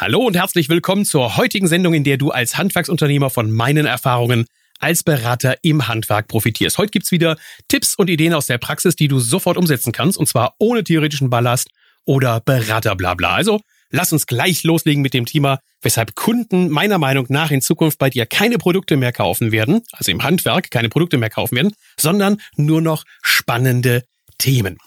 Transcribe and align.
Hallo 0.00 0.20
und 0.20 0.36
herzlich 0.36 0.68
willkommen 0.68 1.04
zur 1.04 1.36
heutigen 1.36 1.66
Sendung, 1.66 1.92
in 1.92 2.04
der 2.04 2.18
du 2.18 2.30
als 2.30 2.56
Handwerksunternehmer 2.56 3.30
von 3.30 3.50
meinen 3.50 3.84
Erfahrungen 3.84 4.44
als 4.78 5.02
Berater 5.02 5.56
im 5.62 5.88
Handwerk 5.88 6.28
profitierst. 6.28 6.78
Heute 6.78 6.92
gibt's 6.92 7.10
wieder 7.10 7.36
Tipps 7.66 7.96
und 7.96 8.08
Ideen 8.08 8.32
aus 8.32 8.46
der 8.46 8.58
Praxis, 8.58 8.94
die 8.94 9.08
du 9.08 9.18
sofort 9.18 9.56
umsetzen 9.56 9.90
kannst, 9.90 10.16
und 10.16 10.28
zwar 10.28 10.54
ohne 10.60 10.84
theoretischen 10.84 11.30
Ballast 11.30 11.70
oder 12.04 12.38
Beraterblabla. 12.38 13.34
Also 13.34 13.58
lass 13.90 14.12
uns 14.12 14.28
gleich 14.28 14.62
loslegen 14.62 15.02
mit 15.02 15.14
dem 15.14 15.26
Thema, 15.26 15.58
weshalb 15.82 16.14
Kunden 16.14 16.68
meiner 16.68 16.98
Meinung 16.98 17.26
nach 17.28 17.50
in 17.50 17.60
Zukunft 17.60 17.98
bei 17.98 18.08
dir 18.08 18.24
keine 18.24 18.58
Produkte 18.58 18.96
mehr 18.96 19.10
kaufen 19.10 19.50
werden, 19.50 19.82
also 19.90 20.12
im 20.12 20.22
Handwerk 20.22 20.70
keine 20.70 20.90
Produkte 20.90 21.18
mehr 21.18 21.30
kaufen 21.30 21.56
werden, 21.56 21.72
sondern 21.98 22.40
nur 22.54 22.80
noch 22.80 23.02
spannende 23.20 24.04
Themen 24.38 24.78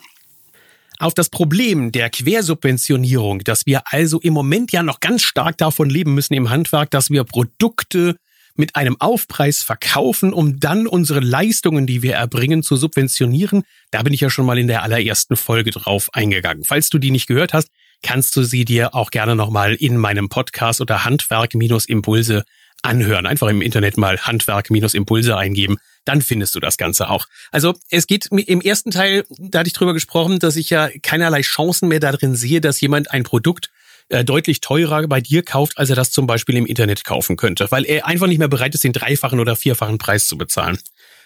auf 1.02 1.14
das 1.14 1.30
Problem 1.30 1.92
der 1.92 2.10
Quersubventionierung, 2.10 3.40
dass 3.40 3.66
wir 3.66 3.82
also 3.86 4.20
im 4.20 4.34
Moment 4.34 4.72
ja 4.72 4.84
noch 4.84 5.00
ganz 5.00 5.24
stark 5.24 5.58
davon 5.58 5.90
leben 5.90 6.14
müssen 6.14 6.34
im 6.36 6.50
Handwerk, 6.50 6.92
dass 6.92 7.10
wir 7.10 7.24
Produkte 7.24 8.16
mit 8.56 8.76
einem 8.76 9.00
Aufpreis 9.00 9.64
verkaufen, 9.64 10.34
um 10.34 10.60
dann 10.60 10.86
unsere 10.86 11.20
Leistungen, 11.20 11.88
die 11.88 12.04
wir 12.04 12.16
erbringen, 12.16 12.64
zu 12.64 12.76
subventionieren. 12.76 13.64
Da 13.92 14.04
bin 14.04 14.14
ich 14.14 14.22
ja 14.22 14.30
schon 14.30 14.46
mal 14.46 14.60
in 14.60 14.68
der 14.68 14.84
allerersten 14.84 15.36
Folge 15.36 15.72
drauf 15.72 16.10
eingegangen. 16.14 16.64
Falls 16.64 16.90
du 16.90 17.00
die 17.00 17.12
nicht 17.12 17.28
gehört 17.28 17.54
hast, 17.54 17.70
kannst 18.04 18.36
du 18.36 18.44
sie 18.44 18.66
dir 18.66 18.94
auch 18.94 19.10
gerne 19.10 19.36
nochmal 19.36 19.74
in 19.76 19.98
meinem 19.98 20.30
Podcast 20.30 20.82
unter 20.82 21.06
Handwerk-Impulse 21.06 22.44
anhören. 22.84 23.26
Einfach 23.26 23.48
im 23.48 23.62
Internet 23.62 23.98
mal 23.98 24.20
Handwerk-Impulse 24.20 25.38
eingeben 25.38 25.78
dann 26.06 26.22
findest 26.22 26.56
du 26.56 26.60
das 26.60 26.78
Ganze 26.78 27.10
auch. 27.10 27.26
Also 27.52 27.74
es 27.90 28.08
geht 28.08 28.28
im 28.32 28.62
ersten 28.62 28.92
Teil, 28.92 29.26
da 29.38 29.60
hatte 29.60 29.68
ich 29.68 29.74
drüber 29.74 29.94
gesprochen, 29.94 30.40
dass 30.40 30.56
ich 30.56 30.70
ja 30.70 30.90
keinerlei 31.04 31.42
Chancen 31.42 31.90
mehr 31.90 32.00
darin 32.00 32.36
sehe, 32.36 32.62
dass 32.62 32.82
jemand 32.82 33.12
ein 33.12 33.24
Produkt 33.24 33.72
äh, 34.10 34.26
deutlich 34.26 34.62
teurer 34.62 35.08
bei 35.08 35.22
dir 35.22 35.44
kauft, 35.44 35.78
als 35.78 35.90
er 35.90 35.96
das 35.96 36.12
zum 36.12 36.28
Beispiel 36.28 36.58
im 36.58 36.66
Internet 36.66 37.06
kaufen 37.06 37.38
könnte, 37.38 37.72
weil 37.72 37.86
er 37.86 38.08
einfach 38.08 38.28
nicht 38.28 38.40
mehr 38.40 38.48
bereit 38.48 38.76
ist, 38.76 38.84
den 38.84 38.94
dreifachen 38.94 39.40
oder 39.40 39.56
vierfachen 39.56 39.98
Preis 39.98 40.28
zu 40.28 40.38
bezahlen. 40.38 40.80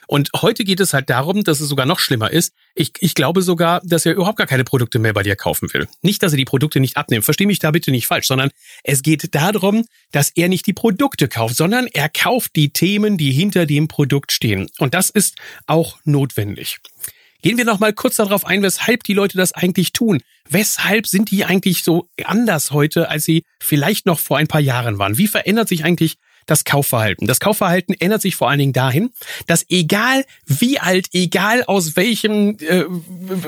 Und 0.08 0.30
heute 0.36 0.64
geht 0.64 0.80
es 0.80 0.94
halt 0.94 1.10
darum, 1.10 1.44
dass 1.44 1.60
es 1.60 1.70
sogar 1.70 1.86
noch 1.86 2.00
schlimmer 2.00 2.32
ist. 2.32 2.54
Ich, 2.76 2.92
ich 3.00 3.16
glaube 3.16 3.42
sogar, 3.42 3.82
dass 3.84 4.06
er 4.06 4.14
überhaupt 4.14 4.38
gar 4.38 4.48
keine 4.48 4.64
Produkte 4.64 5.00
mehr 5.00 5.14
bei 5.14 5.24
dir 5.24 5.36
kaufen 5.36 5.74
will. 5.74 5.88
Nicht, 6.02 6.24
dass 6.24 6.34
er 6.34 6.38
die 6.38 6.46
Produkte 6.46 6.80
nicht 6.80 6.98
abnimmt. 6.98 7.26
Versteh 7.26 7.46
mich 7.46 7.60
da 7.60 7.72
bitte 7.72 7.92
nicht 7.92 8.08
falsch, 8.08 8.28
sondern 8.28 8.52
es 8.84 9.02
geht 9.02 9.34
darum, 9.36 9.86
dass 10.12 10.30
er 10.30 10.50
nicht 10.50 10.68
die 10.68 10.74
Produkte 10.74 11.28
kauft, 11.28 11.56
sondern 11.56 11.88
er 11.88 12.10
kauft 12.10 12.56
die 12.56 12.70
Themen, 12.70 13.18
die 13.18 13.32
hinter 13.32 13.66
dem 13.66 13.88
Produkt 13.88 14.32
stehen. 14.32 14.70
Und 14.78 14.94
das 14.94 15.10
ist 15.10 15.36
auch 15.68 15.98
notwendig. 16.04 16.80
Gehen 17.46 17.58
wir 17.58 17.66
noch 17.66 17.80
mal 17.80 17.94
kurz 17.94 18.16
darauf 18.16 18.44
ein, 18.46 18.64
weshalb 18.64 19.04
die 19.04 19.14
Leute 19.14 19.38
das 19.38 19.54
eigentlich 19.54 19.94
tun. 19.94 20.22
Weshalb 20.50 21.06
sind 21.06 21.30
die 21.30 21.46
eigentlich 21.46 21.84
so 21.84 22.10
anders 22.24 22.72
heute, 22.72 23.10
als 23.10 23.26
sie 23.26 23.44
vielleicht 23.62 24.08
noch 24.08 24.18
vor 24.18 24.38
ein 24.38 24.48
paar 24.48 24.62
Jahren 24.62 24.98
waren? 24.98 25.20
Wie 25.20 25.28
verändert 25.28 25.68
sich 25.68 25.84
eigentlich 25.86 26.18
das 26.46 26.64
Kaufverhalten. 26.64 27.28
Das 27.28 27.40
Kaufverhalten 27.40 27.96
ändert 28.00 28.22
sich 28.22 28.36
vor 28.36 28.50
allen 28.50 28.60
Dingen 28.60 28.74
dahin, 28.74 29.12
dass 29.48 29.66
egal 29.70 30.26
wie 30.46 30.80
alt, 30.80 31.08
egal 31.14 31.64
aus 31.64 31.96
welchem 31.96 32.58
äh, 32.60 32.84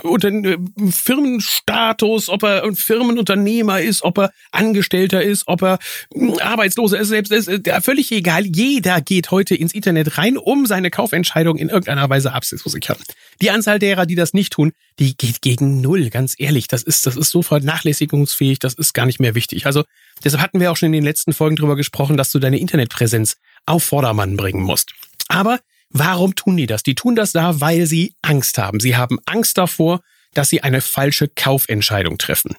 unter, 0.04 0.30
äh, 0.30 0.58
Firmenstatus, 0.90 2.30
ob 2.30 2.44
er 2.44 2.74
Firmenunternehmer 2.74 3.82
ist, 3.82 4.04
ob 4.04 4.18
er 4.18 4.32
Angestellter 4.52 5.22
ist, 5.22 5.48
ob 5.48 5.62
er 5.62 5.80
äh, 6.14 6.40
Arbeitsloser 6.42 7.00
ist, 7.00 7.10
selbst 7.10 7.32
ist, 7.32 7.48
äh, 7.48 7.82
völlig 7.82 8.12
egal. 8.12 8.46
Jeder 8.46 9.02
geht 9.02 9.32
heute 9.32 9.56
ins 9.56 9.74
Internet 9.74 10.18
rein, 10.18 10.38
um 10.38 10.66
seine 10.66 10.90
Kaufentscheidung 10.90 11.58
in 11.58 11.70
irgendeiner 11.70 12.10
Weise 12.10 12.34
abzusichern. 12.34 12.98
Die 13.42 13.52
Anzahl 13.52 13.80
derer, 13.80 14.06
die 14.06 14.16
das 14.16 14.34
nicht 14.34 14.54
tun, 14.54 14.74
die 15.00 15.16
geht 15.16 15.42
gegen 15.42 15.82
null, 15.82 16.10
ganz 16.10 16.36
ehrlich. 16.38 16.68
Das 16.68 16.84
ist, 16.84 17.06
das 17.06 17.16
ist 17.16 17.30
so 17.30 17.42
vernachlässigungsfähig, 17.44 18.60
das 18.60 18.74
ist 18.74 18.94
gar 18.94 19.06
nicht 19.06 19.20
mehr 19.20 19.36
wichtig. 19.36 19.66
Also 19.66 19.84
deshalb 20.24 20.42
hatten 20.42 20.60
wir 20.60 20.72
auch 20.72 20.78
schon 20.78 20.88
in 20.88 20.94
den 20.94 21.04
letzten 21.04 21.34
Folgen 21.34 21.56
drüber 21.56 21.76
gesprochen, 21.76 22.18
dass 22.18 22.32
du 22.32 22.40
deine 22.40 22.58
Internetpräsenz 22.88 23.38
auf 23.66 23.84
Vordermann 23.84 24.38
bringen 24.38 24.64
musst. 24.64 24.94
Aber 25.28 25.60
warum 25.90 26.36
tun 26.36 26.58
die 26.58 26.68
das? 26.68 26.84
Die 26.84 26.96
tun 26.96 27.16
das 27.16 27.32
da, 27.34 27.60
weil 27.60 27.86
sie 27.86 28.16
Angst 28.22 28.58
haben. 28.58 28.80
Sie 28.80 28.96
haben 28.96 29.18
Angst 29.26 29.58
davor, 29.58 30.02
dass 30.34 30.50
sie 30.50 30.62
eine 30.62 30.82
falsche 30.82 31.28
Kaufentscheidung 31.28 32.18
treffen. 32.18 32.56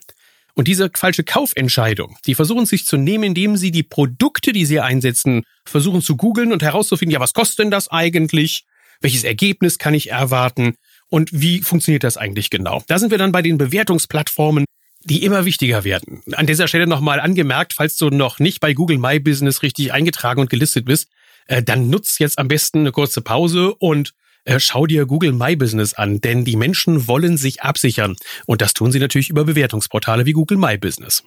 Und 0.55 0.67
diese 0.67 0.91
falsche 0.93 1.23
Kaufentscheidung, 1.23 2.17
die 2.25 2.35
versuchen 2.35 2.65
sich 2.65 2.85
zu 2.85 2.97
nehmen, 2.97 3.23
indem 3.23 3.55
sie 3.55 3.71
die 3.71 3.83
Produkte, 3.83 4.51
die 4.51 4.65
sie 4.65 4.79
einsetzen, 4.79 5.43
versuchen 5.65 6.01
zu 6.01 6.17
googeln 6.17 6.51
und 6.51 6.61
herauszufinden, 6.61 7.13
ja, 7.13 7.19
was 7.19 7.33
kostet 7.33 7.59
denn 7.59 7.71
das 7.71 7.87
eigentlich? 7.87 8.65
Welches 8.99 9.23
Ergebnis 9.23 9.77
kann 9.77 9.93
ich 9.93 10.09
erwarten? 10.09 10.75
Und 11.07 11.29
wie 11.31 11.61
funktioniert 11.61 12.03
das 12.03 12.17
eigentlich 12.17 12.49
genau? 12.49 12.83
Da 12.87 12.99
sind 12.99 13.11
wir 13.11 13.17
dann 13.17 13.31
bei 13.31 13.41
den 13.41 13.57
Bewertungsplattformen, 13.57 14.65
die 15.03 15.23
immer 15.23 15.45
wichtiger 15.45 15.83
werden. 15.83 16.21
An 16.33 16.45
dieser 16.45 16.67
Stelle 16.67 16.87
nochmal 16.87 17.19
angemerkt, 17.19 17.73
falls 17.73 17.95
du 17.95 18.09
noch 18.09 18.39
nicht 18.39 18.59
bei 18.59 18.73
Google 18.73 18.97
My 18.97 19.19
Business 19.19 19.63
richtig 19.63 19.93
eingetragen 19.93 20.41
und 20.41 20.49
gelistet 20.49 20.85
bist, 20.85 21.09
äh, 21.47 21.63
dann 21.63 21.89
nutz 21.89 22.19
jetzt 22.19 22.37
am 22.37 22.47
besten 22.47 22.79
eine 22.79 22.91
kurze 22.91 23.21
Pause 23.21 23.73
und 23.75 24.13
äh, 24.45 24.59
schau 24.59 24.85
dir 24.87 25.05
Google 25.05 25.33
My 25.33 25.55
Business 25.55 25.93
an, 25.93 26.21
denn 26.21 26.45
die 26.45 26.55
Menschen 26.55 27.07
wollen 27.07 27.37
sich 27.37 27.61
absichern. 27.61 28.15
Und 28.45 28.61
das 28.61 28.73
tun 28.73 28.91
sie 28.91 28.99
natürlich 28.99 29.29
über 29.29 29.45
Bewertungsportale 29.45 30.25
wie 30.25 30.33
Google 30.33 30.57
My 30.57 30.77
Business. 30.77 31.23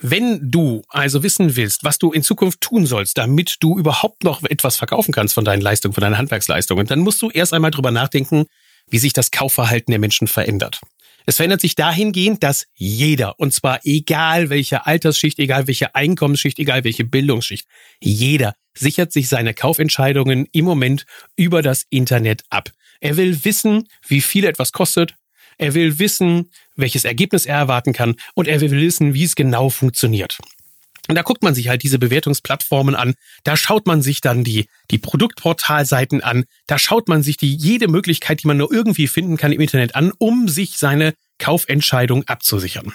Wenn 0.00 0.50
du 0.50 0.82
also 0.88 1.24
wissen 1.24 1.56
willst, 1.56 1.82
was 1.82 1.98
du 1.98 2.12
in 2.12 2.22
Zukunft 2.22 2.60
tun 2.60 2.86
sollst, 2.86 3.18
damit 3.18 3.56
du 3.60 3.78
überhaupt 3.78 4.22
noch 4.22 4.44
etwas 4.44 4.76
verkaufen 4.76 5.12
kannst 5.12 5.34
von 5.34 5.44
deinen 5.44 5.60
Leistungen, 5.60 5.92
von 5.92 6.02
deinen 6.02 6.18
Handwerksleistungen, 6.18 6.86
dann 6.86 7.00
musst 7.00 7.20
du 7.20 7.30
erst 7.30 7.52
einmal 7.52 7.72
drüber 7.72 7.90
nachdenken, 7.90 8.46
wie 8.88 8.98
sich 8.98 9.12
das 9.12 9.32
Kaufverhalten 9.32 9.90
der 9.90 9.98
Menschen 9.98 10.28
verändert. 10.28 10.80
Es 11.28 11.36
verändert 11.36 11.60
sich 11.60 11.74
dahingehend, 11.74 12.42
dass 12.42 12.68
jeder, 12.72 13.38
und 13.38 13.52
zwar 13.52 13.80
egal 13.84 14.48
welche 14.48 14.86
Altersschicht, 14.86 15.38
egal 15.38 15.66
welche 15.66 15.94
Einkommensschicht, 15.94 16.58
egal 16.58 16.84
welche 16.84 17.04
Bildungsschicht, 17.04 17.68
jeder 18.00 18.54
sichert 18.72 19.12
sich 19.12 19.28
seine 19.28 19.52
Kaufentscheidungen 19.52 20.46
im 20.52 20.64
Moment 20.64 21.04
über 21.36 21.60
das 21.60 21.84
Internet 21.90 22.44
ab. 22.48 22.70
Er 23.00 23.18
will 23.18 23.44
wissen, 23.44 23.88
wie 24.06 24.22
viel 24.22 24.46
etwas 24.46 24.72
kostet, 24.72 25.16
er 25.58 25.74
will 25.74 25.98
wissen, 25.98 26.50
welches 26.76 27.04
Ergebnis 27.04 27.44
er 27.44 27.58
erwarten 27.58 27.92
kann 27.92 28.14
und 28.34 28.48
er 28.48 28.62
will 28.62 28.70
wissen, 28.70 29.12
wie 29.12 29.24
es 29.24 29.36
genau 29.36 29.68
funktioniert. 29.68 30.38
Und 31.08 31.14
da 31.14 31.22
guckt 31.22 31.42
man 31.42 31.54
sich 31.54 31.68
halt 31.68 31.82
diese 31.82 31.98
Bewertungsplattformen 31.98 32.94
an, 32.94 33.14
da 33.42 33.56
schaut 33.56 33.86
man 33.86 34.02
sich 34.02 34.20
dann 34.20 34.44
die, 34.44 34.68
die 34.90 34.98
Produktportalseiten 34.98 36.22
an, 36.22 36.44
da 36.66 36.78
schaut 36.78 37.08
man 37.08 37.22
sich 37.22 37.38
die 37.38 37.54
jede 37.54 37.88
Möglichkeit, 37.88 38.42
die 38.42 38.46
man 38.46 38.58
nur 38.58 38.70
irgendwie 38.70 39.08
finden 39.08 39.38
kann 39.38 39.52
im 39.52 39.60
Internet 39.60 39.96
an, 39.96 40.12
um 40.18 40.48
sich 40.48 40.76
seine 40.76 41.14
Kaufentscheidung 41.38 42.24
abzusichern. 42.28 42.92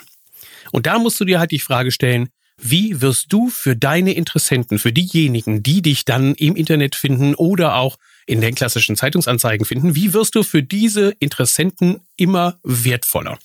Und 0.72 0.86
da 0.86 1.00
musst 1.00 1.20
du 1.20 1.26
dir 1.26 1.40
halt 1.40 1.52
die 1.52 1.60
Frage 1.60 1.92
stellen, 1.92 2.30
wie 2.58 3.02
wirst 3.02 3.34
du 3.34 3.50
für 3.50 3.76
deine 3.76 4.14
Interessenten, 4.14 4.78
für 4.78 4.94
diejenigen, 4.94 5.64
die 5.64 5.82
dich 5.82 6.06
dann 6.06 6.36
im 6.36 6.56
Internet 6.56 6.96
finden 6.96 7.34
oder 7.36 7.76
auch 7.76 7.98
in 8.26 8.42
den 8.42 8.56
klassischen 8.56 8.96
Zeitungsanzeigen 8.96 9.66
finden, 9.66 9.96
wie 9.96 10.14
wirst 10.14 10.36
du 10.36 10.44
für 10.44 10.64
diese 10.64 11.16
Interessenten 11.20 12.00
immer 12.16 12.60
wertvoller? 12.64 13.40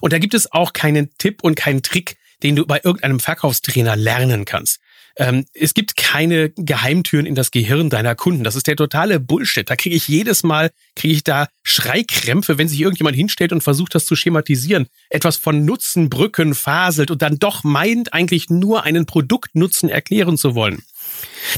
Und 0.00 0.12
da 0.12 0.18
gibt 0.18 0.34
es 0.34 0.52
auch 0.52 0.72
keinen 0.72 1.10
Tipp 1.18 1.42
und 1.42 1.54
keinen 1.54 1.82
Trick, 1.82 2.17
den 2.42 2.56
du 2.56 2.66
bei 2.66 2.80
irgendeinem 2.82 3.20
Verkaufstrainer 3.20 3.96
lernen 3.96 4.44
kannst. 4.44 4.78
Ähm, 5.16 5.46
es 5.52 5.74
gibt 5.74 5.96
keine 5.96 6.50
Geheimtüren 6.50 7.26
in 7.26 7.34
das 7.34 7.50
Gehirn 7.50 7.90
deiner 7.90 8.14
Kunden. 8.14 8.44
Das 8.44 8.54
ist 8.54 8.68
der 8.68 8.76
totale 8.76 9.18
Bullshit. 9.18 9.68
Da 9.68 9.74
kriege 9.74 9.96
ich 9.96 10.06
jedes 10.06 10.44
Mal, 10.44 10.70
kriege 10.94 11.14
ich 11.14 11.24
da 11.24 11.48
Schreikrämpfe, 11.64 12.56
wenn 12.56 12.68
sich 12.68 12.80
irgendjemand 12.80 13.16
hinstellt 13.16 13.52
und 13.52 13.62
versucht, 13.62 13.94
das 13.96 14.06
zu 14.06 14.14
schematisieren. 14.14 14.86
Etwas 15.10 15.36
von 15.36 15.64
Nutzen, 15.64 16.08
Brücken, 16.08 16.54
faselt 16.54 17.10
und 17.10 17.20
dann 17.20 17.38
doch 17.38 17.64
meint, 17.64 18.12
eigentlich 18.12 18.48
nur 18.48 18.84
einen 18.84 19.06
Produktnutzen 19.06 19.88
erklären 19.88 20.38
zu 20.38 20.54
wollen. 20.54 20.82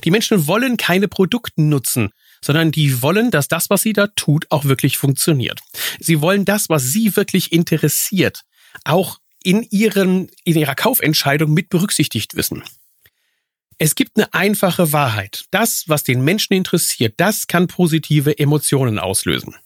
Die 0.05 0.11
Menschen 0.11 0.47
wollen 0.47 0.77
keine 0.77 1.09
Produktnutzen 1.09 2.11
sondern 2.43 2.71
die 2.73 3.03
wollen, 3.03 3.31
dass 3.31 3.49
das, 3.49 3.69
was 3.69 3.83
sie 3.83 3.93
da 3.93 4.07
tut, 4.07 4.47
auch 4.49 4.65
wirklich 4.65 4.97
funktioniert. 4.97 5.61
Sie 5.99 6.23
wollen 6.23 6.47
das, 6.47 6.71
was 6.71 6.85
sie 6.85 7.15
wirklich 7.17 7.53
interessiert, 7.53 8.45
auch 8.85 9.19
in 9.43 9.63
ihren, 9.71 10.31
in 10.45 10.57
ihrer 10.57 10.75
Kaufentscheidung 10.75 11.53
mit 11.53 11.69
berücksichtigt 11.69 12.37
wissen. 12.37 12.63
Es 13.79 13.95
gibt 13.95 14.17
eine 14.17 14.33
einfache 14.35 14.93
Wahrheit. 14.93 15.45
Das, 15.51 15.85
was 15.87 16.05
den 16.05 16.23
Menschen 16.23 16.53
interessiert, 16.53 17.15
das 17.17 17.47
kann 17.47 17.67
positive 17.67 18.39
Emotionen 18.39 18.99
auslösen. 18.99 19.57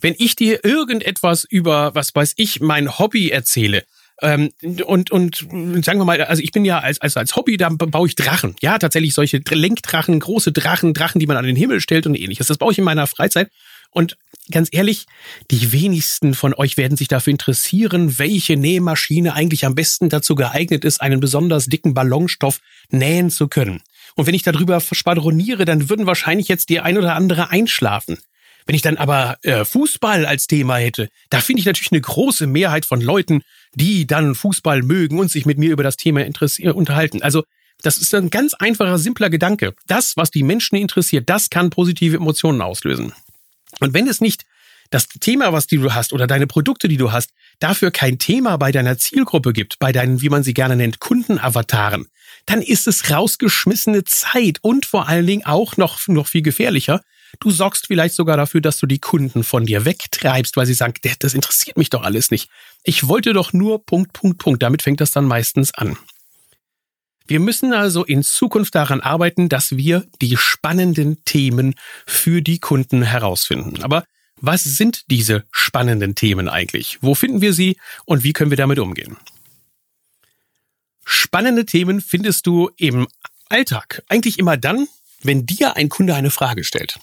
Wenn 0.00 0.14
ich 0.16 0.36
dir 0.36 0.64
irgendetwas 0.64 1.44
über, 1.44 1.94
was 1.94 2.14
weiß 2.14 2.32
ich, 2.36 2.60
mein 2.60 2.98
Hobby 2.98 3.28
erzähle, 3.28 3.84
ähm, 4.20 4.50
und, 4.84 5.10
und 5.10 5.36
sagen 5.84 6.00
wir 6.00 6.04
mal, 6.04 6.20
also 6.22 6.42
ich 6.42 6.50
bin 6.50 6.64
ja 6.64 6.80
als, 6.80 7.00
als, 7.00 7.16
als 7.16 7.36
Hobby, 7.36 7.56
da 7.56 7.68
baue 7.68 8.08
ich 8.08 8.16
Drachen. 8.16 8.56
Ja, 8.60 8.78
tatsächlich 8.78 9.14
solche 9.14 9.40
Lenkdrachen, 9.48 10.18
große 10.18 10.50
Drachen, 10.50 10.92
Drachen, 10.92 11.20
die 11.20 11.26
man 11.26 11.36
an 11.36 11.44
den 11.44 11.54
Himmel 11.54 11.80
stellt 11.80 12.06
und 12.06 12.16
ähnliches. 12.16 12.48
Das 12.48 12.58
baue 12.58 12.72
ich 12.72 12.78
in 12.78 12.84
meiner 12.84 13.06
Freizeit. 13.06 13.50
Und 13.90 14.16
ganz 14.50 14.68
ehrlich, 14.72 15.06
die 15.50 15.72
wenigsten 15.72 16.34
von 16.34 16.54
euch 16.54 16.76
werden 16.76 16.96
sich 16.96 17.08
dafür 17.08 17.30
interessieren, 17.30 18.18
welche 18.18 18.56
Nähmaschine 18.56 19.34
eigentlich 19.34 19.64
am 19.64 19.74
besten 19.74 20.08
dazu 20.08 20.34
geeignet 20.34 20.84
ist, 20.84 21.00
einen 21.00 21.20
besonders 21.20 21.66
dicken 21.66 21.94
Ballonstoff 21.94 22.60
nähen 22.90 23.30
zu 23.30 23.48
können. 23.48 23.82
Und 24.14 24.26
wenn 24.26 24.34
ich 24.34 24.42
darüber 24.42 24.80
spadroniere, 24.80 25.64
dann 25.64 25.88
würden 25.88 26.06
wahrscheinlich 26.06 26.48
jetzt 26.48 26.68
die 26.68 26.80
ein 26.80 26.98
oder 26.98 27.14
andere 27.14 27.50
einschlafen. 27.50 28.18
Wenn 28.66 28.74
ich 28.74 28.82
dann 28.82 28.98
aber 28.98 29.38
äh, 29.42 29.64
Fußball 29.64 30.26
als 30.26 30.46
Thema 30.46 30.76
hätte, 30.76 31.08
da 31.30 31.40
finde 31.40 31.60
ich 31.60 31.66
natürlich 31.66 31.92
eine 31.92 32.02
große 32.02 32.46
Mehrheit 32.46 32.84
von 32.84 33.00
Leuten, 33.00 33.42
die 33.74 34.06
dann 34.06 34.34
Fußball 34.34 34.82
mögen 34.82 35.18
und 35.18 35.30
sich 35.30 35.46
mit 35.46 35.56
mir 35.56 35.70
über 35.70 35.82
das 35.82 35.96
Thema 35.96 36.26
unterhalten. 36.74 37.22
Also 37.22 37.44
das 37.82 37.98
ist 37.98 38.14
ein 38.14 38.28
ganz 38.28 38.54
einfacher, 38.54 38.98
simpler 38.98 39.30
Gedanke. 39.30 39.74
Das, 39.86 40.16
was 40.16 40.30
die 40.30 40.42
Menschen 40.42 40.76
interessiert, 40.76 41.30
das 41.30 41.48
kann 41.48 41.70
positive 41.70 42.16
Emotionen 42.16 42.60
auslösen. 42.60 43.12
Und 43.80 43.94
wenn 43.94 44.08
es 44.08 44.20
nicht 44.20 44.44
das 44.90 45.08
Thema, 45.08 45.52
was 45.52 45.66
du 45.66 45.92
hast 45.92 46.12
oder 46.12 46.26
deine 46.26 46.46
Produkte, 46.46 46.88
die 46.88 46.96
du 46.96 47.12
hast, 47.12 47.30
dafür 47.58 47.90
kein 47.90 48.18
Thema 48.18 48.56
bei 48.56 48.72
deiner 48.72 48.96
Zielgruppe 48.98 49.52
gibt, 49.52 49.78
bei 49.78 49.92
deinen, 49.92 50.22
wie 50.22 50.30
man 50.30 50.42
sie 50.42 50.54
gerne 50.54 50.76
nennt, 50.76 51.00
Kundenavataren, 51.00 52.08
dann 52.46 52.62
ist 52.62 52.86
es 52.86 53.10
rausgeschmissene 53.10 54.04
Zeit 54.04 54.58
und 54.62 54.86
vor 54.86 55.08
allen 55.08 55.26
Dingen 55.26 55.44
auch 55.44 55.76
noch, 55.76 56.06
noch 56.08 56.26
viel 56.26 56.42
gefährlicher. 56.42 57.02
Du 57.40 57.50
sorgst 57.50 57.86
vielleicht 57.88 58.14
sogar 58.14 58.38
dafür, 58.38 58.62
dass 58.62 58.78
du 58.78 58.86
die 58.86 59.00
Kunden 59.00 59.44
von 59.44 59.66
dir 59.66 59.84
wegtreibst, 59.84 60.56
weil 60.56 60.64
sie 60.64 60.72
sagen, 60.72 60.94
das 61.18 61.34
interessiert 61.34 61.76
mich 61.76 61.90
doch 61.90 62.02
alles 62.02 62.30
nicht. 62.30 62.48
Ich 62.84 63.06
wollte 63.06 63.34
doch 63.34 63.52
nur 63.52 63.84
Punkt, 63.84 64.14
Punkt, 64.14 64.38
Punkt. 64.38 64.62
Damit 64.62 64.80
fängt 64.80 65.02
das 65.02 65.10
dann 65.10 65.26
meistens 65.26 65.74
an. 65.74 65.98
Wir 67.28 67.40
müssen 67.40 67.74
also 67.74 68.04
in 68.04 68.22
Zukunft 68.22 68.74
daran 68.74 69.02
arbeiten, 69.02 69.50
dass 69.50 69.76
wir 69.76 70.06
die 70.22 70.38
spannenden 70.38 71.22
Themen 71.24 71.74
für 72.06 72.40
die 72.40 72.58
Kunden 72.58 73.02
herausfinden. 73.02 73.82
Aber 73.82 74.04
was 74.40 74.64
sind 74.64 75.04
diese 75.10 75.44
spannenden 75.50 76.14
Themen 76.14 76.48
eigentlich? 76.48 76.98
Wo 77.02 77.14
finden 77.14 77.42
wir 77.42 77.52
sie 77.52 77.76
und 78.06 78.24
wie 78.24 78.32
können 78.32 78.50
wir 78.50 78.56
damit 78.56 78.78
umgehen? 78.78 79.18
Spannende 81.04 81.66
Themen 81.66 82.00
findest 82.00 82.46
du 82.46 82.70
im 82.78 83.06
Alltag 83.50 84.02
eigentlich 84.08 84.38
immer 84.38 84.56
dann, 84.56 84.88
wenn 85.22 85.44
dir 85.44 85.76
ein 85.76 85.90
Kunde 85.90 86.14
eine 86.14 86.30
Frage 86.30 86.64
stellt. 86.64 86.98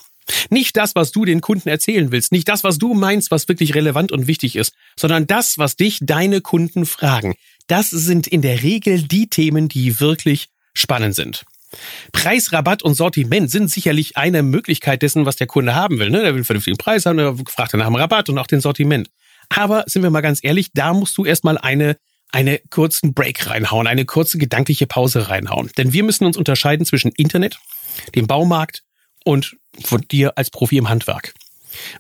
Nicht 0.50 0.76
das, 0.76 0.96
was 0.96 1.12
du 1.12 1.26
den 1.26 1.42
Kunden 1.42 1.70
erzählen 1.70 2.12
willst, 2.12 2.32
nicht 2.32 2.48
das, 2.48 2.64
was 2.64 2.80
du 2.80 2.96
meinst, 2.96 3.30
was 3.30 3.48
wirklich 3.48 3.76
relevant 3.76 4.12
und 4.12 4.26
wichtig 4.26 4.56
ist, 4.56 4.74
sondern 4.96 5.28
das, 5.28 5.60
was 5.60 5.76
dich 5.76 6.00
deine 6.02 6.42
Kunden 6.42 6.86
fragen. 6.88 7.36
Das 7.68 7.90
sind 7.90 8.28
in 8.28 8.42
der 8.42 8.62
Regel 8.62 9.02
die 9.04 9.28
Themen, 9.28 9.68
die 9.68 10.00
wirklich 10.00 10.48
spannend 10.74 11.16
sind. 11.16 11.46
Preis, 12.12 12.54
Rabatt 12.54 12.84
und 12.84 12.94
Sortiment 12.94 13.52
sind 13.52 13.70
sicherlich 13.70 14.18
eine 14.18 14.44
Möglichkeit 14.44 15.02
dessen, 15.02 15.26
was 15.26 15.36
der 15.36 15.48
Kunde 15.48 15.76
haben 15.76 16.00
will. 16.00 16.10
Ne? 16.10 16.22
Der 16.22 16.36
will 16.36 16.44
vernünftigen 16.44 16.78
Preis 16.78 17.06
haben, 17.06 17.18
der 17.18 17.36
fragt 17.48 17.74
nach 17.74 17.88
dem 17.88 17.96
Rabatt 17.96 18.30
und 18.30 18.38
auch 18.38 18.48
den 18.48 18.62
Sortiment. 18.62 19.10
Aber 19.50 19.84
sind 19.88 20.04
wir 20.04 20.10
mal 20.10 20.22
ganz 20.22 20.40
ehrlich, 20.42 20.72
da 20.74 20.94
musst 20.94 21.18
du 21.18 21.26
erstmal 21.26 21.58
eine 21.58 21.98
eine 22.32 22.60
kurzen 22.70 23.14
Break 23.14 23.50
reinhauen, 23.50 23.88
eine 23.88 24.04
kurze 24.04 24.38
gedankliche 24.38 24.88
Pause 24.88 25.30
reinhauen. 25.30 25.72
Denn 25.78 25.94
wir 25.94 26.04
müssen 26.04 26.26
uns 26.26 26.36
unterscheiden 26.36 26.86
zwischen 26.86 27.14
Internet, 27.16 27.60
dem 28.14 28.28
Baumarkt 28.28 28.84
und 29.24 29.56
von 29.82 30.02
dir 30.02 30.38
als 30.38 30.50
Profi 30.50 30.78
im 30.78 30.90
Handwerk. 30.90 31.34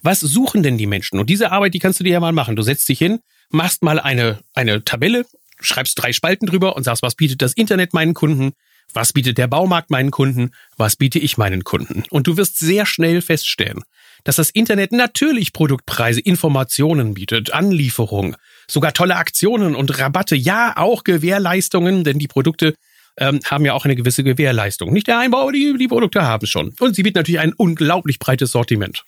Was 0.01 0.19
suchen 0.19 0.61
denn 0.61 0.77
die 0.77 0.87
Menschen? 0.87 1.19
Und 1.19 1.29
diese 1.29 1.51
Arbeit, 1.51 1.73
die 1.73 1.79
kannst 1.79 2.01
du 2.01 2.03
dir 2.03 2.13
ja 2.13 2.19
mal 2.19 2.33
machen. 2.33 2.57
Du 2.57 2.63
setzt 2.63 2.89
dich 2.89 2.99
hin, 2.99 3.19
machst 3.49 3.81
mal 3.81 3.97
eine, 3.97 4.39
eine 4.53 4.83
Tabelle, 4.83 5.25
schreibst 5.59 6.01
drei 6.01 6.13
Spalten 6.13 6.45
drüber 6.45 6.75
und 6.75 6.83
sagst, 6.83 7.03
was 7.03 7.15
bietet 7.15 7.41
das 7.41 7.53
Internet 7.53 7.93
meinen 7.93 8.13
Kunden? 8.13 8.53
Was 8.93 9.13
bietet 9.13 9.37
der 9.37 9.47
Baumarkt 9.47 9.89
meinen 9.89 10.11
Kunden? 10.11 10.51
Was 10.77 10.95
biete 10.95 11.19
ich 11.19 11.37
meinen 11.37 11.63
Kunden? 11.63 12.03
Und 12.09 12.27
du 12.27 12.37
wirst 12.37 12.59
sehr 12.59 12.85
schnell 12.85 13.21
feststellen, 13.21 13.83
dass 14.23 14.37
das 14.37 14.49
Internet 14.49 14.91
natürlich 14.91 15.53
Produktpreise, 15.53 16.21
Informationen 16.21 17.13
bietet, 17.13 17.51
Anlieferung, 17.51 18.35
sogar 18.67 18.93
tolle 18.93 19.15
Aktionen 19.15 19.75
und 19.75 19.99
Rabatte, 19.99 20.35
ja 20.35 20.73
auch 20.77 21.03
Gewährleistungen, 21.03 22.03
denn 22.03 22.19
die 22.19 22.27
Produkte 22.27 22.75
ähm, 23.17 23.39
haben 23.45 23.65
ja 23.65 23.73
auch 23.73 23.85
eine 23.85 23.95
gewisse 23.95 24.23
Gewährleistung. 24.23 24.91
Nicht 24.91 25.07
der 25.07 25.19
Einbau, 25.19 25.51
die, 25.51 25.75
die 25.77 25.87
Produkte 25.87 26.23
haben 26.23 26.47
schon. 26.47 26.73
Und 26.79 26.95
sie 26.95 27.03
bieten 27.03 27.17
natürlich 27.17 27.39
ein 27.39 27.53
unglaublich 27.53 28.19
breites 28.19 28.51
Sortiment. 28.51 29.03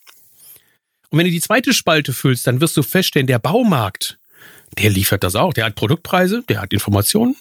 Und 1.09 1.19
wenn 1.19 1.25
du 1.25 1.31
die 1.31 1.41
zweite 1.41 1.73
Spalte 1.73 2.13
füllst, 2.13 2.47
dann 2.47 2.61
wirst 2.61 2.75
du 2.77 2.83
feststellen, 2.83 3.27
der 3.27 3.39
Baumarkt, 3.39 4.19
der 4.78 4.90
liefert 4.90 5.24
das 5.24 5.36
auch. 5.36 5.54
Der 5.54 5.66
hat 5.66 5.75
Produktpreise, 5.75 6.44
der 6.48 6.62
hat 6.62 6.74
Informationen. 6.74 7.36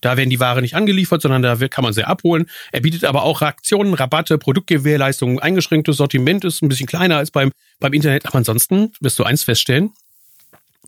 Da 0.00 0.16
werden 0.16 0.30
die 0.30 0.40
Ware 0.40 0.60
nicht 0.60 0.74
angeliefert, 0.74 1.22
sondern 1.22 1.42
da 1.42 1.56
kann 1.68 1.84
man 1.84 1.92
sie 1.92 2.04
abholen. 2.04 2.50
Er 2.72 2.80
bietet 2.80 3.04
aber 3.04 3.22
auch 3.22 3.40
Aktionen, 3.40 3.94
Rabatte, 3.94 4.36
Produktgewährleistungen, 4.36 5.38
eingeschränktes 5.38 5.96
Sortiment 5.96 6.44
ist 6.44 6.60
ein 6.60 6.68
bisschen 6.68 6.88
kleiner 6.88 7.18
als 7.18 7.30
beim, 7.30 7.52
beim 7.78 7.92
Internet. 7.92 8.26
Aber 8.26 8.36
ansonsten 8.36 8.92
wirst 9.00 9.18
du 9.18 9.24
eins 9.24 9.44
feststellen. 9.44 9.92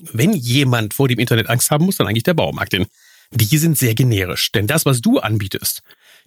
Wenn 0.01 0.33
jemand 0.33 0.95
vor 0.95 1.07
dem 1.07 1.21
Internet 1.21 1.49
Angst 1.49 1.71
haben 1.71 1.85
muss, 1.85 1.97
dann 1.97 2.09
eigentlich 2.09 2.25
der 2.25 2.35
Baumarkt. 2.35 2.73
Denn 2.73 2.87
die 3.31 3.59
sind 3.59 3.79
sehr 3.79 3.95
generisch. 3.95 4.51
Denn 4.51 4.67
das, 4.67 4.85
was 4.85 5.01
du 5.01 5.21
anbietest, 5.21 5.83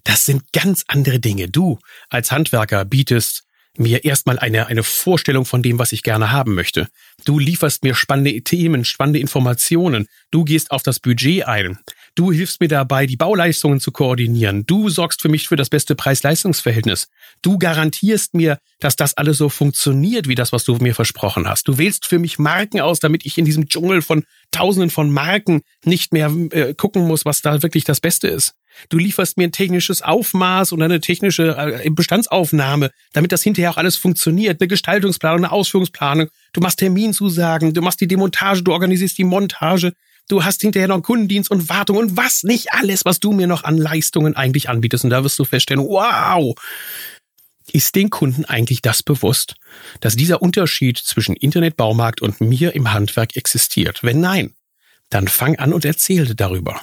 das 0.05 0.25
sind 0.25 0.53
ganz 0.53 0.85
andere 0.87 1.19
Dinge. 1.19 1.49
Du 1.49 1.79
als 2.09 2.31
Handwerker 2.31 2.85
bietest 2.85 3.43
mir 3.79 4.05
erstmal 4.05 4.39
eine, 4.39 4.67
eine 4.67 4.83
Vorstellung 4.83 5.45
von 5.45 5.61
dem, 5.61 5.79
was 5.79 5.91
ich 5.91 6.03
gerne 6.03 6.31
haben 6.31 6.55
möchte. 6.55 6.87
Du 7.25 7.39
lieferst 7.39 7.83
mir 7.83 7.95
spannende 7.95 8.41
Themen, 8.41 8.85
spannende 8.85 9.19
Informationen. 9.19 10.07
Du 10.31 10.43
gehst 10.43 10.71
auf 10.71 10.83
das 10.83 10.99
Budget 10.99 11.47
ein. 11.47 11.79
Du 12.15 12.31
hilfst 12.31 12.61
mir 12.61 12.67
dabei, 12.67 13.05
die 13.05 13.15
Bauleistungen 13.15 13.79
zu 13.79 13.91
koordinieren. 13.91 14.65
Du 14.65 14.89
sorgst 14.89 15.21
für 15.21 15.29
mich 15.29 15.47
für 15.47 15.55
das 15.55 15.69
beste 15.69 15.95
Preis-Leistungs-Verhältnis. 15.95 17.09
Du 17.43 17.59
garantierst 17.59 18.33
mir, 18.33 18.57
dass 18.79 18.95
das 18.95 19.15
alles 19.15 19.37
so 19.37 19.49
funktioniert, 19.49 20.27
wie 20.27 20.33
das, 20.33 20.51
was 20.51 20.63
du 20.63 20.75
mir 20.77 20.95
versprochen 20.95 21.47
hast. 21.47 21.67
Du 21.67 21.77
wählst 21.77 22.07
für 22.07 22.17
mich 22.17 22.39
Marken 22.39 22.81
aus, 22.81 22.99
damit 22.99 23.25
ich 23.25 23.37
in 23.37 23.45
diesem 23.45 23.69
Dschungel 23.69 24.01
von 24.01 24.23
Tausenden 24.51 24.89
von 24.89 25.11
Marken 25.11 25.61
nicht 25.85 26.11
mehr 26.11 26.31
äh, 26.51 26.73
gucken 26.73 27.05
muss, 27.05 27.25
was 27.25 27.41
da 27.41 27.61
wirklich 27.61 27.83
das 27.83 27.99
Beste 27.99 28.27
ist. 28.27 28.55
Du 28.89 28.97
lieferst 28.97 29.37
mir 29.37 29.45
ein 29.45 29.51
technisches 29.51 30.01
Aufmaß 30.01 30.71
und 30.71 30.81
eine 30.81 30.99
technische 30.99 31.55
äh, 31.57 31.89
Bestandsaufnahme, 31.89 32.91
damit 33.13 33.31
das 33.31 33.43
hinterher 33.43 33.71
auch 33.71 33.77
alles 33.77 33.97
funktioniert. 33.97 34.61
Eine 34.61 34.67
Gestaltungsplanung, 34.67 35.45
eine 35.45 35.51
Ausführungsplanung. 35.51 36.29
Du 36.53 36.61
machst 36.61 36.79
Terminzusagen, 36.79 37.73
du 37.73 37.81
machst 37.81 38.01
die 38.01 38.07
Demontage, 38.07 38.63
du 38.63 38.71
organisierst 38.71 39.17
die 39.17 39.23
Montage. 39.23 39.93
Du 40.29 40.43
hast 40.43 40.61
hinterher 40.61 40.89
noch 40.89 41.01
Kundendienst 41.01 41.49
und 41.49 41.69
Wartung 41.69 41.97
und 41.97 42.17
was 42.17 42.43
nicht 42.43 42.73
alles, 42.73 43.05
was 43.05 43.19
du 43.19 43.31
mir 43.31 43.47
noch 43.47 43.63
an 43.63 43.77
Leistungen 43.77 44.35
eigentlich 44.35 44.67
anbietest. 44.67 45.05
Und 45.05 45.11
da 45.11 45.23
wirst 45.23 45.39
du 45.39 45.45
feststellen, 45.45 45.83
wow, 45.83 46.53
ist 47.71 47.95
den 47.95 48.09
Kunden 48.09 48.45
eigentlich 48.45 48.81
das 48.81 49.03
bewusst, 49.03 49.55
dass 50.01 50.15
dieser 50.15 50.41
Unterschied 50.41 50.97
zwischen 50.97 51.35
Internetbaumarkt 51.35 52.21
und 52.21 52.41
mir 52.41 52.75
im 52.75 52.91
Handwerk 52.91 53.35
existiert? 53.35 54.03
Wenn 54.03 54.19
nein, 54.19 54.53
dann 55.09 55.27
fang 55.27 55.57
an 55.57 55.73
und 55.73 55.85
erzähle 55.85 56.35
darüber. 56.35 56.81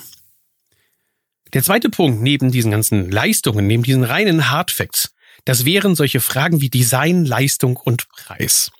Der 1.54 1.62
zweite 1.62 1.88
Punkt 1.88 2.20
neben 2.20 2.50
diesen 2.50 2.72
ganzen 2.72 3.10
Leistungen, 3.10 3.66
neben 3.66 3.84
diesen 3.84 4.02
reinen 4.02 4.50
Hardfacts, 4.50 5.14
das 5.44 5.64
wären 5.64 5.94
solche 5.94 6.20
Fragen 6.20 6.60
wie 6.60 6.70
Design, 6.70 7.24
Leistung 7.24 7.76
und 7.76 8.08
Preis. 8.08 8.72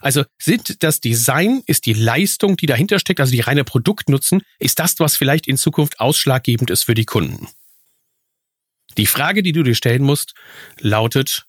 Also 0.00 0.24
sind 0.38 0.82
das 0.82 1.00
Design, 1.00 1.62
ist 1.66 1.84
die 1.84 1.92
Leistung, 1.92 2.56
die 2.56 2.66
dahinter 2.66 2.98
steckt, 2.98 3.20
also 3.20 3.32
die 3.32 3.40
reine 3.40 3.64
Produktnutzen, 3.64 4.42
ist 4.58 4.78
das, 4.78 4.98
was 4.98 5.16
vielleicht 5.16 5.46
in 5.46 5.58
Zukunft 5.58 6.00
ausschlaggebend 6.00 6.70
ist 6.70 6.84
für 6.84 6.94
die 6.94 7.04
Kunden? 7.04 7.48
Die 8.96 9.06
Frage, 9.06 9.42
die 9.42 9.52
du 9.52 9.62
dir 9.62 9.74
stellen 9.74 10.02
musst, 10.02 10.34
lautet, 10.78 11.46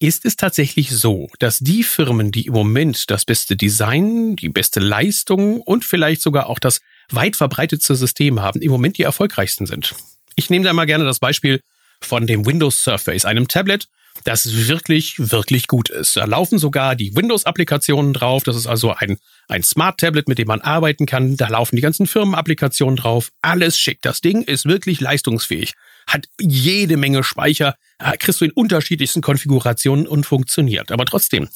ist 0.00 0.24
es 0.24 0.36
tatsächlich 0.36 0.90
so, 0.90 1.28
dass 1.38 1.58
die 1.58 1.82
Firmen, 1.82 2.30
die 2.30 2.46
im 2.46 2.52
Moment 2.52 3.10
das 3.10 3.24
beste 3.24 3.56
Design, 3.56 4.36
die 4.36 4.48
beste 4.48 4.80
Leistung 4.80 5.60
und 5.60 5.84
vielleicht 5.84 6.22
sogar 6.22 6.48
auch 6.48 6.60
das 6.60 6.80
weit 7.10 7.36
verbreitetste 7.36 7.96
System 7.96 8.40
haben, 8.40 8.62
im 8.62 8.70
Moment 8.70 8.96
die 8.98 9.02
erfolgreichsten 9.02 9.66
sind? 9.66 9.94
Ich 10.38 10.50
nehme 10.50 10.64
da 10.64 10.72
mal 10.72 10.84
gerne 10.84 11.04
das 11.04 11.18
Beispiel 11.18 11.60
von 12.00 12.28
dem 12.28 12.46
Windows 12.46 12.84
Surface, 12.84 13.24
einem 13.24 13.48
Tablet, 13.48 13.88
das 14.22 14.68
wirklich, 14.68 15.16
wirklich 15.18 15.66
gut 15.66 15.90
ist. 15.90 16.16
Da 16.16 16.26
laufen 16.26 16.60
sogar 16.60 16.94
die 16.94 17.16
Windows-Applikationen 17.16 18.12
drauf. 18.12 18.44
Das 18.44 18.54
ist 18.54 18.68
also 18.68 18.94
ein, 18.94 19.18
ein 19.48 19.64
Smart-Tablet, 19.64 20.28
mit 20.28 20.38
dem 20.38 20.46
man 20.46 20.60
arbeiten 20.60 21.06
kann. 21.06 21.36
Da 21.36 21.48
laufen 21.48 21.74
die 21.74 21.82
ganzen 21.82 22.06
Firmen-Applikationen 22.06 22.94
drauf. 22.94 23.32
Alles 23.42 23.80
schick. 23.80 23.98
Das 24.00 24.20
Ding 24.20 24.42
ist 24.42 24.64
wirklich 24.64 25.00
leistungsfähig. 25.00 25.74
Hat 26.06 26.26
jede 26.40 26.96
Menge 26.96 27.24
Speicher, 27.24 27.74
äh, 27.98 28.16
kriegst 28.16 28.40
du 28.40 28.44
in 28.44 28.52
unterschiedlichsten 28.52 29.22
Konfigurationen 29.22 30.06
und 30.06 30.24
funktioniert. 30.24 30.92
Aber 30.92 31.04
trotzdem, 31.04 31.48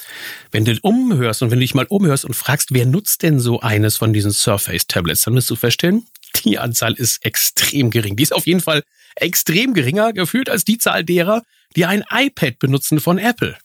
wenn 0.51 0.65
du 0.65 0.77
umhörst 0.83 1.41
und 1.43 1.53
wenn 1.53 1.59
du 1.59 1.65
dich 1.65 1.75
mal 1.75 1.87
umhörst 1.89 2.25
und 2.25 2.35
fragst, 2.35 2.75
wer 2.75 2.87
nutzt 2.87 3.23
denn 3.23 3.39
so 3.39 3.61
eines 3.61 3.97
von 3.97 4.13
diesen 4.13 4.33
Surface-Tablets, 4.33 5.23
dann 5.23 5.37
wirst 5.37 5.51
du 5.51 5.55
feststellen, 5.55 6.05
die 6.45 6.59
Anzahl 6.59 6.95
ist 6.95 7.25
extrem 7.25 7.91
gering. 7.91 8.17
Die 8.17 8.23
ist 8.23 8.35
auf 8.35 8.47
jeden 8.47 8.61
Fall 8.61 8.83
extrem 9.17 9.75
geringer 9.75 10.13
gefühlt 10.13 10.49
als 10.49 10.65
die 10.65 10.79
Zahl 10.79 11.05
derer, 11.05 11.43
die 11.77 11.87
ein 11.87 12.05
iPad 12.11 12.59
benutzen 12.59 13.01
von 13.01 13.19
Apple. 13.19 13.57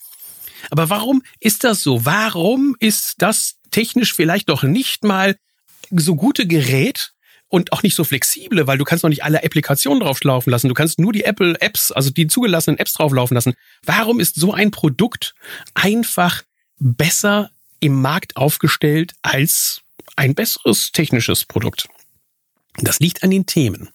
Aber 0.70 0.90
warum 0.90 1.24
ist 1.40 1.64
das 1.64 1.84
so? 1.84 2.06
Warum 2.06 2.76
ist 2.80 3.16
das 3.20 3.56
technisch 3.72 4.14
vielleicht 4.14 4.50
doch 4.50 4.64
nicht 4.64 5.04
mal 5.04 5.36
so 5.92 6.16
gute 6.16 6.48
Gerät 6.48 7.14
und 7.50 7.72
auch 7.72 7.84
nicht 7.84 7.96
so 7.96 8.04
flexible, 8.04 8.68
weil 8.68 8.78
du 8.78 8.84
kannst 8.84 9.04
noch 9.04 9.10
nicht 9.10 9.24
alle 9.24 9.44
Applikationen 9.44 10.02
drauflaufen 10.02 10.52
lassen. 10.52 10.68
Du 10.68 10.74
kannst 10.74 11.00
nur 11.00 11.14
die 11.14 11.24
Apple 11.24 11.60
Apps, 11.62 11.92
also 11.92 12.10
die 12.10 12.28
zugelassenen 12.28 12.78
Apps 12.78 12.94
drauflaufen 12.94 13.36
lassen. 13.36 13.54
Warum 13.84 14.20
ist 14.20 14.36
so 14.36 14.54
ein 14.54 14.72
Produkt 14.72 15.34
einfach 15.74 16.44
besser 16.80 17.52
im 17.80 18.02
Markt 18.02 18.36
aufgestellt 18.36 19.14
als 19.22 19.82
ein 20.16 20.36
besseres 20.36 20.92
technisches 20.92 21.46
Produkt? 21.46 21.88
Das 22.78 23.00
liegt 23.00 23.24
an 23.24 23.32
den 23.32 23.46
Themen. 23.46 23.90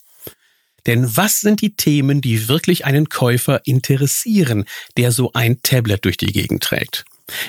Denn 0.86 1.16
was 1.16 1.40
sind 1.40 1.60
die 1.60 1.76
Themen, 1.76 2.20
die 2.20 2.48
wirklich 2.48 2.84
einen 2.84 3.08
Käufer 3.08 3.60
interessieren, 3.64 4.64
der 4.96 5.12
so 5.12 5.32
ein 5.32 5.62
Tablet 5.62 6.04
durch 6.04 6.16
die 6.16 6.32
Gegend 6.32 6.62
trägt? 6.62 7.04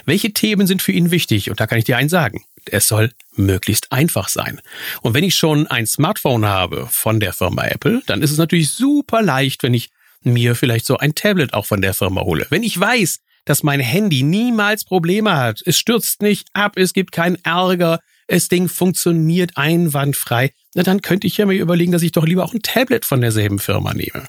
Welche 0.05 0.33
Themen 0.33 0.67
sind 0.67 0.81
für 0.81 0.91
ihn 0.91 1.11
wichtig? 1.11 1.49
Und 1.49 1.59
da 1.59 1.67
kann 1.67 1.79
ich 1.79 1.85
dir 1.85 1.97
eins 1.97 2.11
sagen. 2.11 2.43
es 2.69 2.87
soll 2.87 3.11
möglichst 3.35 3.91
einfach 3.91 4.29
sein. 4.29 4.61
Und 5.01 5.13
wenn 5.13 5.23
ich 5.23 5.35
schon 5.35 5.67
ein 5.67 5.87
Smartphone 5.87 6.45
habe 6.45 6.87
von 6.89 7.19
der 7.19 7.33
Firma 7.33 7.65
Apple, 7.65 8.01
dann 8.05 8.21
ist 8.21 8.31
es 8.31 8.37
natürlich 8.37 8.69
super 8.69 9.21
leicht, 9.21 9.63
wenn 9.63 9.73
ich 9.73 9.89
mir 10.21 10.55
vielleicht 10.55 10.85
so 10.85 10.97
ein 10.97 11.15
Tablet 11.15 11.53
auch 11.53 11.65
von 11.65 11.81
der 11.81 11.93
Firma 11.93 12.21
hole. 12.21 12.47
Wenn 12.49 12.63
ich 12.63 12.79
weiß, 12.79 13.19
dass 13.45 13.63
mein 13.63 13.81
Handy 13.81 14.23
niemals 14.23 14.85
Probleme 14.85 15.35
hat, 15.35 15.61
es 15.65 15.77
stürzt 15.77 16.21
nicht 16.21 16.47
ab, 16.53 16.77
es 16.77 16.93
gibt 16.93 17.11
keinen 17.11 17.37
Ärger, 17.43 17.99
das 18.27 18.47
Ding 18.47 18.69
funktioniert 18.69 19.57
einwandfrei, 19.57 20.51
na 20.75 20.83
dann 20.83 21.01
könnte 21.01 21.27
ich 21.27 21.37
ja 21.37 21.45
mir 21.45 21.59
überlegen, 21.59 21.91
dass 21.91 22.01
ich 22.01 22.11
doch 22.11 22.25
lieber 22.25 22.43
auch 22.43 22.53
ein 22.53 22.61
Tablet 22.61 23.05
von 23.05 23.21
derselben 23.21 23.59
Firma 23.59 23.93
nehme. 23.93 24.27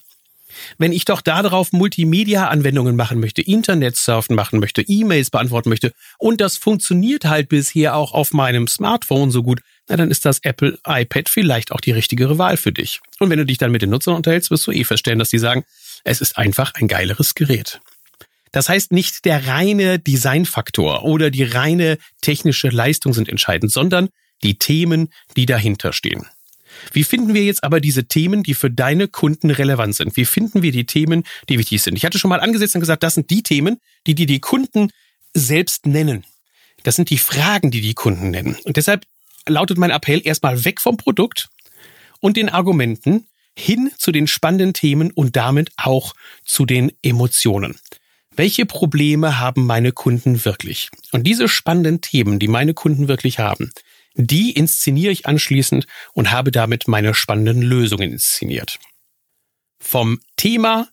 Wenn 0.78 0.92
ich 0.92 1.04
doch 1.04 1.20
darauf 1.20 1.72
Multimedia-Anwendungen 1.72 2.96
machen 2.96 3.20
möchte, 3.20 3.42
Internet-Surfen 3.42 4.36
machen 4.36 4.60
möchte, 4.60 4.82
E-Mails 4.82 5.30
beantworten 5.30 5.68
möchte 5.68 5.92
und 6.18 6.40
das 6.40 6.56
funktioniert 6.56 7.24
halt 7.24 7.48
bisher 7.48 7.96
auch 7.96 8.12
auf 8.12 8.32
meinem 8.32 8.68
Smartphone 8.68 9.30
so 9.30 9.42
gut, 9.42 9.60
na 9.88 9.96
dann 9.96 10.10
ist 10.10 10.24
das 10.24 10.38
Apple 10.42 10.78
iPad 10.86 11.28
vielleicht 11.28 11.72
auch 11.72 11.80
die 11.80 11.92
richtigere 11.92 12.38
Wahl 12.38 12.56
für 12.56 12.72
dich. 12.72 13.00
Und 13.18 13.30
wenn 13.30 13.38
du 13.38 13.46
dich 13.46 13.58
dann 13.58 13.72
mit 13.72 13.82
den 13.82 13.90
Nutzern 13.90 14.14
unterhältst, 14.14 14.50
wirst 14.50 14.66
du 14.66 14.72
eh 14.72 14.84
feststellen, 14.84 15.18
dass 15.18 15.30
die 15.30 15.38
sagen, 15.38 15.64
es 16.04 16.20
ist 16.20 16.38
einfach 16.38 16.72
ein 16.74 16.88
geileres 16.88 17.34
Gerät. 17.34 17.80
Das 18.54 18.68
heißt, 18.68 18.92
nicht 18.92 19.24
der 19.24 19.48
reine 19.48 19.98
Designfaktor 19.98 21.02
oder 21.02 21.32
die 21.32 21.42
reine 21.42 21.98
technische 22.20 22.68
Leistung 22.68 23.12
sind 23.12 23.28
entscheidend, 23.28 23.72
sondern 23.72 24.10
die 24.44 24.60
Themen, 24.60 25.08
die 25.34 25.44
dahinter 25.44 25.92
stehen. 25.92 26.26
Wie 26.92 27.02
finden 27.02 27.34
wir 27.34 27.42
jetzt 27.42 27.64
aber 27.64 27.80
diese 27.80 28.04
Themen, 28.04 28.44
die 28.44 28.54
für 28.54 28.70
deine 28.70 29.08
Kunden 29.08 29.50
relevant 29.50 29.96
sind? 29.96 30.16
Wie 30.16 30.24
finden 30.24 30.62
wir 30.62 30.70
die 30.70 30.86
Themen, 30.86 31.24
die 31.48 31.58
wichtig 31.58 31.82
sind? 31.82 31.96
Ich 31.96 32.04
hatte 32.04 32.20
schon 32.20 32.28
mal 32.28 32.38
angesetzt 32.38 32.76
und 32.76 32.80
gesagt, 32.80 33.02
das 33.02 33.14
sind 33.14 33.28
die 33.28 33.42
Themen, 33.42 33.80
die 34.06 34.14
die, 34.14 34.26
die 34.26 34.38
Kunden 34.38 34.90
selbst 35.32 35.86
nennen. 35.86 36.24
Das 36.84 36.94
sind 36.94 37.10
die 37.10 37.18
Fragen, 37.18 37.72
die 37.72 37.80
die 37.80 37.94
Kunden 37.94 38.30
nennen. 38.30 38.56
Und 38.62 38.76
deshalb 38.76 39.04
lautet 39.48 39.78
mein 39.78 39.90
Appell 39.90 40.20
erstmal 40.24 40.64
weg 40.64 40.80
vom 40.80 40.96
Produkt 40.96 41.48
und 42.20 42.36
den 42.36 42.50
Argumenten 42.50 43.26
hin 43.56 43.90
zu 43.98 44.12
den 44.12 44.26
spannenden 44.26 44.74
Themen 44.74 45.10
und 45.10 45.34
damit 45.34 45.70
auch 45.76 46.14
zu 46.44 46.66
den 46.66 46.92
Emotionen. 47.02 47.76
Welche 48.36 48.66
Probleme 48.66 49.38
haben 49.38 49.64
meine 49.66 49.92
Kunden 49.92 50.44
wirklich? 50.44 50.90
Und 51.12 51.24
diese 51.24 51.48
spannenden 51.48 52.00
Themen, 52.00 52.38
die 52.38 52.48
meine 52.48 52.74
Kunden 52.74 53.06
wirklich 53.08 53.38
haben, 53.38 53.72
die 54.14 54.52
inszeniere 54.52 55.12
ich 55.12 55.26
anschließend 55.26 55.86
und 56.12 56.30
habe 56.30 56.50
damit 56.50 56.88
meine 56.88 57.14
spannenden 57.14 57.62
Lösungen 57.62 58.12
inszeniert. 58.12 58.78
Vom 59.78 60.20
Thema 60.36 60.88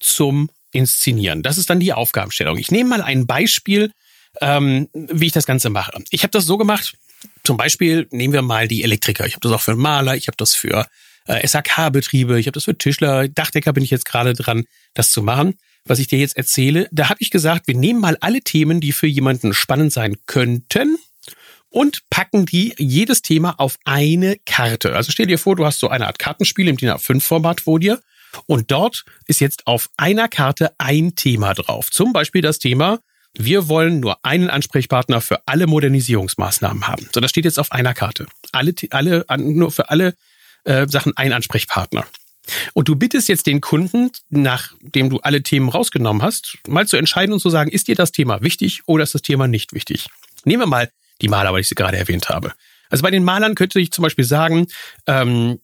zum 0.00 0.50
Inszenieren. 0.72 1.42
Das 1.42 1.56
ist 1.56 1.70
dann 1.70 1.80
die 1.80 1.92
Aufgabenstellung. 1.92 2.58
Ich 2.58 2.70
nehme 2.70 2.90
mal 2.90 3.02
ein 3.02 3.26
Beispiel, 3.26 3.92
ähm, 4.40 4.88
wie 4.92 5.26
ich 5.26 5.32
das 5.32 5.46
Ganze 5.46 5.70
mache. 5.70 5.92
Ich 6.10 6.24
habe 6.24 6.32
das 6.32 6.46
so 6.46 6.58
gemacht, 6.58 6.96
zum 7.44 7.56
Beispiel 7.56 8.08
nehmen 8.10 8.34
wir 8.34 8.42
mal 8.42 8.66
die 8.66 8.82
Elektriker. 8.82 9.26
Ich 9.26 9.34
habe 9.34 9.40
das 9.40 9.52
auch 9.52 9.60
für 9.60 9.76
Maler, 9.76 10.16
ich 10.16 10.26
habe 10.26 10.36
das 10.36 10.54
für 10.54 10.86
äh, 11.26 11.46
SAK-Betriebe, 11.46 12.38
ich 12.40 12.46
habe 12.46 12.54
das 12.54 12.64
für 12.64 12.76
Tischler, 12.76 13.28
Dachdecker 13.28 13.72
bin 13.72 13.84
ich 13.84 13.90
jetzt 13.90 14.04
gerade 14.04 14.34
dran, 14.34 14.64
das 14.94 15.12
zu 15.12 15.22
machen. 15.22 15.54
Was 15.86 15.98
ich 15.98 16.08
dir 16.08 16.18
jetzt 16.18 16.36
erzähle, 16.36 16.88
da 16.92 17.10
habe 17.10 17.18
ich 17.20 17.30
gesagt, 17.30 17.66
wir 17.66 17.76
nehmen 17.76 18.00
mal 18.00 18.16
alle 18.20 18.40
Themen, 18.40 18.80
die 18.80 18.92
für 18.92 19.06
jemanden 19.06 19.52
spannend 19.52 19.92
sein 19.92 20.16
könnten 20.26 20.96
und 21.68 22.08
packen 22.08 22.46
die 22.46 22.74
jedes 22.78 23.20
Thema 23.20 23.58
auf 23.58 23.76
eine 23.84 24.36
Karte. 24.46 24.96
Also 24.96 25.12
stell 25.12 25.26
dir 25.26 25.38
vor, 25.38 25.56
du 25.56 25.66
hast 25.66 25.80
so 25.80 25.88
eine 25.88 26.06
Art 26.06 26.18
Kartenspiel 26.18 26.68
im 26.68 26.78
DIN 26.78 26.88
A5-Format 26.88 27.60
vor 27.60 27.80
dir 27.80 28.00
und 28.46 28.70
dort 28.70 29.04
ist 29.26 29.40
jetzt 29.40 29.66
auf 29.66 29.90
einer 29.98 30.28
Karte 30.28 30.72
ein 30.78 31.16
Thema 31.16 31.52
drauf. 31.52 31.90
Zum 31.90 32.14
Beispiel 32.14 32.40
das 32.40 32.58
Thema, 32.58 33.00
wir 33.36 33.68
wollen 33.68 34.00
nur 34.00 34.24
einen 34.24 34.48
Ansprechpartner 34.48 35.20
für 35.20 35.46
alle 35.46 35.66
Modernisierungsmaßnahmen 35.66 36.88
haben. 36.88 37.10
So, 37.12 37.20
das 37.20 37.30
steht 37.30 37.44
jetzt 37.44 37.58
auf 37.58 37.72
einer 37.72 37.92
Karte. 37.92 38.26
Alle, 38.52 38.74
alle, 38.90 39.26
nur 39.36 39.70
für 39.70 39.90
alle 39.90 40.14
äh, 40.64 40.86
Sachen 40.88 41.14
ein 41.16 41.34
Ansprechpartner. 41.34 42.06
Und 42.74 42.88
du 42.88 42.96
bittest 42.96 43.28
jetzt 43.28 43.46
den 43.46 43.60
Kunden, 43.60 44.10
nachdem 44.30 45.10
du 45.10 45.18
alle 45.20 45.42
Themen 45.42 45.68
rausgenommen 45.68 46.22
hast, 46.22 46.58
mal 46.66 46.86
zu 46.86 46.96
entscheiden 46.96 47.32
und 47.32 47.40
zu 47.40 47.50
sagen, 47.50 47.70
ist 47.70 47.88
dir 47.88 47.94
das 47.94 48.12
Thema 48.12 48.42
wichtig 48.42 48.82
oder 48.86 49.04
ist 49.04 49.14
das 49.14 49.22
Thema 49.22 49.48
nicht 49.48 49.72
wichtig? 49.72 50.08
Nehmen 50.44 50.62
wir 50.62 50.66
mal 50.66 50.90
die 51.22 51.28
Maler, 51.28 51.52
weil 51.52 51.60
ich 51.60 51.68
sie 51.68 51.74
gerade 51.74 51.96
erwähnt 51.96 52.28
habe. 52.28 52.52
Also 52.90 53.02
bei 53.02 53.10
den 53.10 53.24
Malern 53.24 53.54
könnte 53.54 53.80
ich 53.80 53.90
zum 53.92 54.02
Beispiel 54.02 54.24
sagen, 54.24 54.66
ähm, 55.06 55.60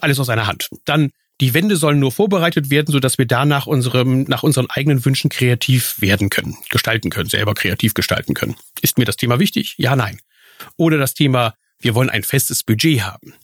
alles 0.00 0.18
aus 0.18 0.28
einer 0.28 0.46
Hand. 0.46 0.70
Dann 0.84 1.10
die 1.40 1.52
Wände 1.52 1.76
sollen 1.76 1.98
nur 1.98 2.12
vorbereitet 2.12 2.70
werden, 2.70 2.92
sodass 2.92 3.18
wir 3.18 3.26
danach 3.26 3.66
unserem, 3.66 4.22
nach 4.22 4.44
unseren 4.44 4.70
eigenen 4.70 5.04
Wünschen 5.04 5.30
kreativ 5.30 6.00
werden 6.00 6.30
können, 6.30 6.56
gestalten 6.70 7.10
können, 7.10 7.28
selber 7.28 7.54
kreativ 7.54 7.94
gestalten 7.94 8.34
können. 8.34 8.54
Ist 8.80 8.98
mir 8.98 9.04
das 9.04 9.16
Thema 9.16 9.40
wichtig? 9.40 9.74
Ja, 9.76 9.96
nein. 9.96 10.20
Oder 10.76 10.96
das 10.96 11.14
Thema, 11.14 11.54
wir 11.80 11.94
wollen 11.94 12.10
ein 12.10 12.22
festes 12.22 12.62
Budget 12.62 13.02
haben. 13.02 13.34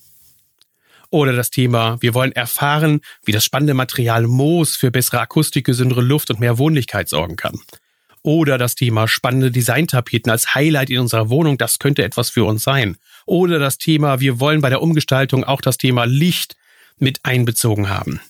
Oder 1.10 1.32
das 1.32 1.50
Thema, 1.50 1.98
wir 2.00 2.14
wollen 2.14 2.32
erfahren, 2.32 3.00
wie 3.24 3.32
das 3.32 3.44
spannende 3.44 3.74
Material 3.74 4.26
Moos 4.26 4.76
für 4.76 4.90
bessere 4.90 5.20
Akustik, 5.20 5.66
gesündere 5.66 6.02
Luft 6.02 6.30
und 6.30 6.38
mehr 6.38 6.58
Wohnlichkeit 6.58 7.08
sorgen 7.08 7.36
kann. 7.36 7.58
Oder 8.22 8.58
das 8.58 8.74
Thema 8.74 9.08
spannende 9.08 9.50
Designtapeten 9.50 10.30
als 10.30 10.54
Highlight 10.54 10.90
in 10.90 11.00
unserer 11.00 11.30
Wohnung, 11.30 11.58
das 11.58 11.78
könnte 11.78 12.04
etwas 12.04 12.30
für 12.30 12.44
uns 12.44 12.62
sein. 12.62 12.96
Oder 13.26 13.58
das 13.58 13.78
Thema, 13.78 14.20
wir 14.20 14.40
wollen 14.40 14.60
bei 14.60 14.68
der 14.68 14.82
Umgestaltung 14.82 15.42
auch 15.44 15.60
das 15.60 15.78
Thema 15.78 16.04
Licht 16.04 16.56
mit 16.98 17.20
einbezogen 17.24 17.88
haben. 17.88 18.20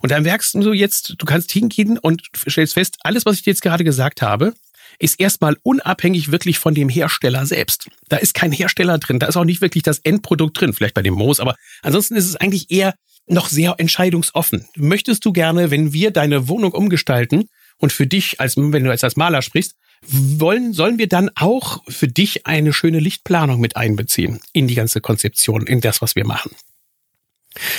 Und 0.00 0.10
dann 0.10 0.22
merkst 0.22 0.54
du 0.54 0.72
jetzt, 0.72 1.14
du 1.18 1.26
kannst 1.26 1.50
hingehen 1.50 1.98
und 1.98 2.22
stellst 2.48 2.74
fest, 2.74 2.96
alles, 3.02 3.26
was 3.26 3.36
ich 3.36 3.42
dir 3.42 3.50
jetzt 3.50 3.62
gerade 3.62 3.84
gesagt 3.84 4.22
habe, 4.22 4.54
ist 4.98 5.20
erstmal 5.20 5.56
unabhängig 5.62 6.30
wirklich 6.30 6.58
von 6.58 6.74
dem 6.74 6.88
Hersteller 6.88 7.46
selbst. 7.46 7.88
Da 8.08 8.16
ist 8.16 8.34
kein 8.34 8.52
Hersteller 8.52 8.98
drin, 8.98 9.18
da 9.18 9.26
ist 9.26 9.36
auch 9.36 9.44
nicht 9.44 9.60
wirklich 9.60 9.82
das 9.82 9.98
Endprodukt 9.98 10.60
drin, 10.60 10.72
vielleicht 10.72 10.94
bei 10.94 11.02
dem 11.02 11.14
Moos, 11.14 11.40
aber 11.40 11.56
ansonsten 11.82 12.16
ist 12.16 12.26
es 12.26 12.36
eigentlich 12.36 12.70
eher 12.70 12.94
noch 13.26 13.48
sehr 13.48 13.76
entscheidungsoffen. 13.78 14.66
Möchtest 14.76 15.24
du 15.24 15.32
gerne, 15.32 15.70
wenn 15.70 15.92
wir 15.92 16.10
deine 16.10 16.48
Wohnung 16.48 16.72
umgestalten, 16.72 17.48
und 17.82 17.92
für 17.92 18.06
dich, 18.06 18.40
als 18.40 18.56
wenn 18.56 18.84
du 18.84 18.90
jetzt 18.90 19.02
als 19.02 19.16
Maler 19.16 19.42
sprichst, 19.42 19.74
wollen, 20.02 20.72
sollen 20.72 20.98
wir 20.98 21.08
dann 21.08 21.30
auch 21.34 21.82
für 21.88 22.06
dich 22.06 22.46
eine 22.46 22.72
schöne 22.72 23.00
Lichtplanung 23.00 23.60
mit 23.60 23.76
einbeziehen 23.76 24.40
in 24.52 24.68
die 24.68 24.76
ganze 24.76 25.00
Konzeption, 25.00 25.66
in 25.66 25.80
das, 25.80 26.00
was 26.00 26.14
wir 26.14 26.24
machen. 26.24 26.52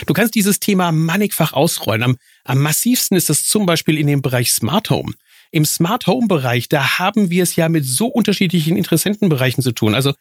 Du 0.05 0.13
kannst 0.13 0.35
dieses 0.35 0.59
Thema 0.59 0.91
mannigfach 0.91 1.53
ausrollen. 1.53 2.03
Am, 2.03 2.17
am 2.43 2.59
massivsten 2.59 3.17
ist 3.17 3.29
es 3.29 3.47
zum 3.47 3.65
Beispiel 3.65 3.97
in 3.97 4.07
dem 4.07 4.21
Bereich 4.21 4.51
Smart 4.51 4.89
Home. 4.89 5.13
Im 5.53 5.65
Smart 5.65 6.07
Home 6.07 6.27
Bereich, 6.27 6.67
da 6.67 6.97
haben 6.97 7.29
wir 7.29 7.43
es 7.43 7.55
ja 7.55 7.69
mit 7.69 7.85
so 7.85 8.07
unterschiedlichen 8.07 8.75
Interessentenbereichen 8.75 9.61
zu 9.63 9.71
tun. 9.71 9.93
Also 9.93 10.13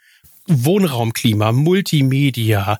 Wohnraumklima, 0.46 1.52
Multimedia, 1.52 2.78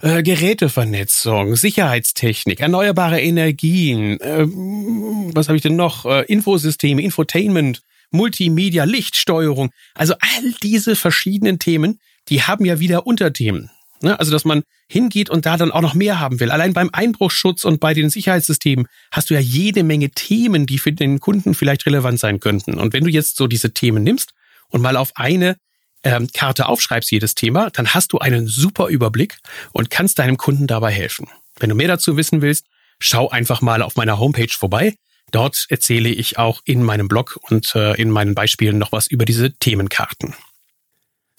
äh, 0.00 0.22
Gerätevernetzung, 0.22 1.56
Sicherheitstechnik, 1.56 2.60
erneuerbare 2.60 3.20
Energien, 3.20 4.20
äh, 4.20 4.46
was 4.46 5.48
habe 5.48 5.56
ich 5.56 5.62
denn 5.62 5.74
noch? 5.74 6.04
Äh, 6.04 6.22
Infosysteme, 6.26 7.02
Infotainment, 7.02 7.82
Multimedia, 8.12 8.84
Lichtsteuerung. 8.84 9.70
Also 9.94 10.14
all 10.20 10.54
diese 10.62 10.94
verschiedenen 10.94 11.58
Themen, 11.58 11.98
die 12.28 12.44
haben 12.44 12.64
ja 12.64 12.78
wieder 12.78 13.08
Unterthemen. 13.08 13.72
Ne? 14.02 14.18
Also, 14.18 14.30
dass 14.30 14.44
man 14.44 14.62
hingeht 14.88 15.30
und 15.30 15.46
da 15.46 15.56
dann 15.56 15.70
auch 15.70 15.80
noch 15.80 15.94
mehr 15.94 16.20
haben 16.20 16.40
will. 16.40 16.50
Allein 16.50 16.72
beim 16.72 16.90
Einbruchsschutz 16.92 17.64
und 17.64 17.80
bei 17.80 17.94
den 17.94 18.10
Sicherheitssystemen 18.10 18.86
hast 19.10 19.30
du 19.30 19.34
ja 19.34 19.40
jede 19.40 19.82
Menge 19.82 20.10
Themen, 20.10 20.66
die 20.66 20.78
für 20.78 20.92
den 20.92 21.20
Kunden 21.20 21.54
vielleicht 21.54 21.86
relevant 21.86 22.18
sein 22.18 22.40
könnten. 22.40 22.74
Und 22.74 22.92
wenn 22.92 23.04
du 23.04 23.10
jetzt 23.10 23.36
so 23.36 23.46
diese 23.46 23.72
Themen 23.72 24.02
nimmst 24.02 24.32
und 24.68 24.80
mal 24.80 24.96
auf 24.96 25.12
eine 25.14 25.56
ähm, 26.04 26.28
Karte 26.32 26.66
aufschreibst, 26.66 27.10
jedes 27.10 27.34
Thema, 27.34 27.70
dann 27.70 27.94
hast 27.94 28.12
du 28.12 28.18
einen 28.18 28.46
super 28.46 28.88
Überblick 28.88 29.38
und 29.72 29.90
kannst 29.90 30.18
deinem 30.18 30.36
Kunden 30.36 30.66
dabei 30.66 30.92
helfen. 30.92 31.28
Wenn 31.58 31.70
du 31.70 31.74
mehr 31.74 31.88
dazu 31.88 32.16
wissen 32.16 32.40
willst, 32.40 32.66
schau 33.00 33.28
einfach 33.28 33.60
mal 33.60 33.82
auf 33.82 33.96
meiner 33.96 34.18
Homepage 34.18 34.52
vorbei. 34.52 34.94
Dort 35.30 35.66
erzähle 35.68 36.08
ich 36.08 36.38
auch 36.38 36.62
in 36.64 36.82
meinem 36.82 37.08
Blog 37.08 37.38
und 37.42 37.74
äh, 37.74 37.94
in 38.00 38.10
meinen 38.10 38.34
Beispielen 38.34 38.78
noch 38.78 38.92
was 38.92 39.08
über 39.08 39.24
diese 39.24 39.52
Themenkarten. 39.52 40.34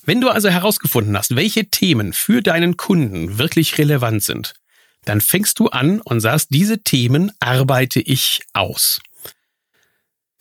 Wenn 0.10 0.22
du 0.22 0.30
also 0.30 0.50
herausgefunden 0.50 1.16
hast, 1.16 1.36
welche 1.36 1.70
Themen 1.70 2.14
für 2.14 2.42
deinen 2.42 2.78
Kunden 2.78 3.38
wirklich 3.38 3.78
relevant 3.78 4.24
sind, 4.24 4.56
dann 5.06 5.22
fängst 5.22 5.60
du 5.60 5.68
an 5.68 6.02
und 6.02 6.20
sagst, 6.20 6.48
diese 6.50 6.82
Themen 6.82 7.32
arbeite 7.40 8.00
ich 8.00 8.42
aus. 8.54 9.02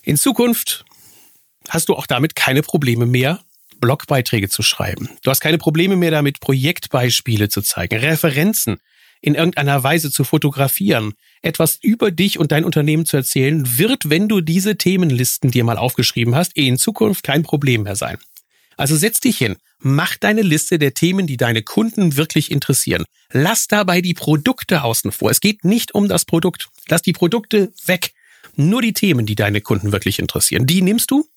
In 0.03 0.17
Zukunft 0.17 0.87
hast 1.69 1.91
du 1.91 1.95
auch 1.97 2.07
damit 2.07 2.35
keine 2.35 2.63
Probleme 2.63 3.05
mehr, 3.05 3.41
Blogbeiträge 3.79 4.49
zu 4.49 4.63
schreiben. 4.63 5.11
Du 5.23 5.31
hast 5.31 5.41
keine 5.41 5.59
Probleme 5.59 5.97
mehr 5.97 6.13
damit, 6.13 6.41
Projektbeispiele 6.41 7.51
zu 7.51 7.61
zeigen, 7.61 7.99
Referenzen 7.99 8.79
in 9.21 9.35
irgendeiner 9.35 9.83
Weise 9.83 10.11
zu 10.11 10.25
fotografieren, 10.25 11.13
etwas 11.43 11.79
über 11.83 12.11
dich 12.11 12.39
und 12.39 12.53
dein 12.53 12.65
Unternehmen 12.65 13.05
zu 13.05 13.19
erzählen, 13.19 13.77
wird, 13.77 14.09
wenn 14.09 14.29
du 14.29 14.41
diese 14.41 14.79
Themenlisten 14.79 15.51
dir 15.51 15.65
mal 15.65 15.77
aufgeschrieben 15.77 16.35
hast, 16.35 16.57
in 16.57 16.79
Zukunft 16.79 17.23
kein 17.23 17.43
Problem 17.43 17.83
mehr 17.83 17.97
sein. 17.97 18.17
Also 18.79 18.97
setz 18.97 19.21
dich 19.21 19.37
hin, 19.37 19.57
mach 19.81 20.17
deine 20.17 20.43
Liste 20.43 20.79
der 20.79 20.95
Themen, 20.95 21.27
die 21.27 21.37
deine 21.37 21.63
Kunden 21.63 22.17
wirklich 22.17 22.51
interessieren. 22.51 23.05
Lass 23.33 23.67
dabei 23.67 24.01
die 24.01 24.15
Produkte 24.15 24.83
außen 24.83 25.13
vor. 25.13 25.31
Es 25.31 25.41
geht 25.41 25.65
nicht 25.65 25.95
um 25.95 26.09
das 26.09 26.25
Produkt. 26.25 26.69
Lass 26.89 27.03
die 27.03 27.13
Produkte 27.13 27.73
weg. 27.85 28.13
Nur 28.55 28.81
die 28.81 28.93
Themen, 28.93 29.27
die 29.27 29.35
deine 29.35 29.61
Kunden 29.61 29.93
wirklich 29.93 30.19
interessieren. 30.19 30.67
Die 30.67 30.81
nimmst 30.81 31.11
du 31.11 31.29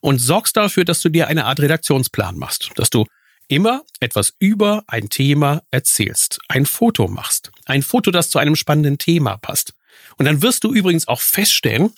und 0.00 0.18
sorgst 0.18 0.56
dafür, 0.56 0.84
dass 0.84 1.00
du 1.00 1.08
dir 1.08 1.26
eine 1.26 1.44
Art 1.46 1.60
Redaktionsplan 1.60 2.38
machst, 2.38 2.70
dass 2.76 2.90
du 2.90 3.04
immer 3.48 3.82
etwas 4.00 4.34
über 4.38 4.84
ein 4.86 5.08
Thema 5.08 5.62
erzählst, 5.70 6.38
ein 6.48 6.64
Foto 6.64 7.08
machst, 7.08 7.50
ein 7.66 7.82
Foto, 7.82 8.10
das 8.10 8.30
zu 8.30 8.38
einem 8.38 8.56
spannenden 8.56 8.98
Thema 8.98 9.36
passt. 9.36 9.74
Und 10.16 10.26
dann 10.26 10.42
wirst 10.42 10.64
du 10.64 10.72
übrigens 10.72 11.08
auch 11.08 11.20
feststellen, 11.20 11.92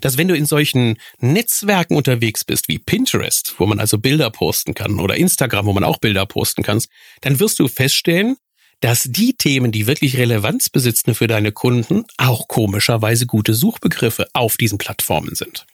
dass 0.00 0.16
wenn 0.16 0.28
du 0.28 0.34
in 0.34 0.46
solchen 0.46 0.98
Netzwerken 1.20 1.96
unterwegs 1.96 2.44
bist 2.44 2.68
wie 2.68 2.78
Pinterest, 2.78 3.54
wo 3.58 3.66
man 3.66 3.80
also 3.80 3.98
Bilder 3.98 4.30
posten 4.30 4.74
kann, 4.74 5.00
oder 5.00 5.16
Instagram, 5.16 5.66
wo 5.66 5.72
man 5.72 5.84
auch 5.84 5.98
Bilder 5.98 6.26
posten 6.26 6.62
kann, 6.62 6.82
dann 7.20 7.40
wirst 7.40 7.58
du 7.58 7.68
feststellen, 7.68 8.36
dass 8.80 9.04
die 9.04 9.34
Themen, 9.34 9.72
die 9.72 9.86
wirklich 9.86 10.16
Relevanz 10.16 10.68
besitzen 10.68 11.14
für 11.14 11.26
deine 11.26 11.52
Kunden, 11.52 12.04
auch 12.16 12.48
komischerweise 12.48 13.26
gute 13.26 13.54
Suchbegriffe 13.54 14.28
auf 14.34 14.56
diesen 14.56 14.78
Plattformen 14.78 15.34
sind. 15.34 15.66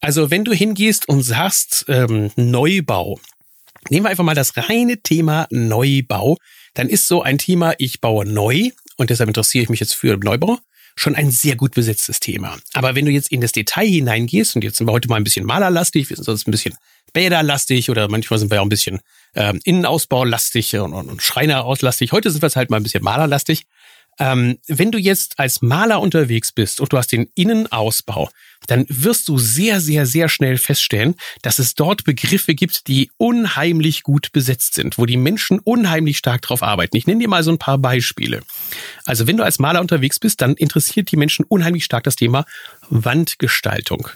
Also 0.00 0.30
wenn 0.30 0.44
du 0.44 0.52
hingehst 0.52 1.08
und 1.08 1.22
sagst 1.22 1.86
ähm, 1.88 2.30
Neubau, 2.36 3.18
nehmen 3.88 4.04
wir 4.04 4.10
einfach 4.10 4.24
mal 4.24 4.34
das 4.34 4.56
reine 4.56 4.98
Thema 4.98 5.46
Neubau, 5.50 6.36
dann 6.74 6.88
ist 6.88 7.08
so 7.08 7.22
ein 7.22 7.38
Thema, 7.38 7.74
ich 7.78 8.00
baue 8.00 8.26
neu 8.26 8.70
und 8.96 9.10
deshalb 9.10 9.28
interessiere 9.28 9.64
ich 9.64 9.70
mich 9.70 9.80
jetzt 9.80 9.94
für 9.94 10.16
Neubau, 10.16 10.58
schon 10.96 11.14
ein 11.14 11.30
sehr 11.30 11.56
gut 11.56 11.74
besetztes 11.74 12.20
Thema. 12.20 12.56
Aber 12.72 12.94
wenn 12.94 13.04
du 13.04 13.10
jetzt 13.10 13.32
in 13.32 13.40
das 13.40 13.52
Detail 13.52 13.86
hineingehst, 13.86 14.54
und 14.56 14.62
jetzt 14.62 14.76
sind 14.76 14.86
wir 14.86 14.92
heute 14.92 15.08
mal 15.08 15.16
ein 15.16 15.24
bisschen 15.24 15.44
malerlastig, 15.44 16.08
wir 16.08 16.16
sind 16.16 16.24
sonst 16.24 16.46
ein 16.46 16.50
bisschen 16.50 16.76
bäderlastig 17.12 17.90
oder 17.90 18.08
manchmal 18.08 18.38
sind 18.38 18.50
wir 18.50 18.60
auch 18.60 18.66
ein 18.66 18.68
bisschen 18.68 19.00
ähm, 19.34 19.60
Innenausbaulastig 19.64 20.76
und, 20.76 20.92
und, 20.92 21.08
und 21.08 21.22
Schreinerauslastig. 21.22 22.12
Heute 22.12 22.30
sind 22.30 22.42
wir 22.42 22.46
es 22.46 22.56
halt 22.56 22.70
mal 22.70 22.78
ein 22.78 22.82
bisschen 22.82 23.02
malerlastig. 23.02 23.64
Ähm, 24.18 24.58
wenn 24.66 24.92
du 24.92 24.98
jetzt 24.98 25.38
als 25.38 25.62
Maler 25.62 26.00
unterwegs 26.00 26.52
bist 26.52 26.80
und 26.80 26.92
du 26.92 26.98
hast 26.98 27.12
den 27.12 27.28
Innenausbau, 27.34 28.30
dann 28.66 28.86
wirst 28.88 29.28
du 29.28 29.38
sehr, 29.38 29.80
sehr, 29.80 30.06
sehr 30.06 30.28
schnell 30.28 30.58
feststellen, 30.58 31.14
dass 31.42 31.58
es 31.58 31.74
dort 31.74 32.04
Begriffe 32.04 32.54
gibt, 32.54 32.86
die 32.88 33.10
unheimlich 33.16 34.02
gut 34.02 34.32
besetzt 34.32 34.74
sind, 34.74 34.98
wo 34.98 35.06
die 35.06 35.16
Menschen 35.16 35.58
unheimlich 35.58 36.18
stark 36.18 36.42
drauf 36.42 36.62
arbeiten. 36.62 36.96
Ich 36.96 37.06
nenne 37.06 37.20
dir 37.20 37.28
mal 37.28 37.42
so 37.42 37.50
ein 37.50 37.58
paar 37.58 37.78
Beispiele. 37.78 38.42
Also 39.04 39.26
wenn 39.26 39.36
du 39.36 39.44
als 39.44 39.58
Maler 39.58 39.80
unterwegs 39.80 40.18
bist, 40.18 40.40
dann 40.40 40.54
interessiert 40.54 41.10
die 41.10 41.16
Menschen 41.16 41.44
unheimlich 41.44 41.84
stark 41.84 42.04
das 42.04 42.16
Thema 42.16 42.46
Wandgestaltung, 42.88 44.08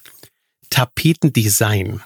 Tapetendesign, 0.71 2.03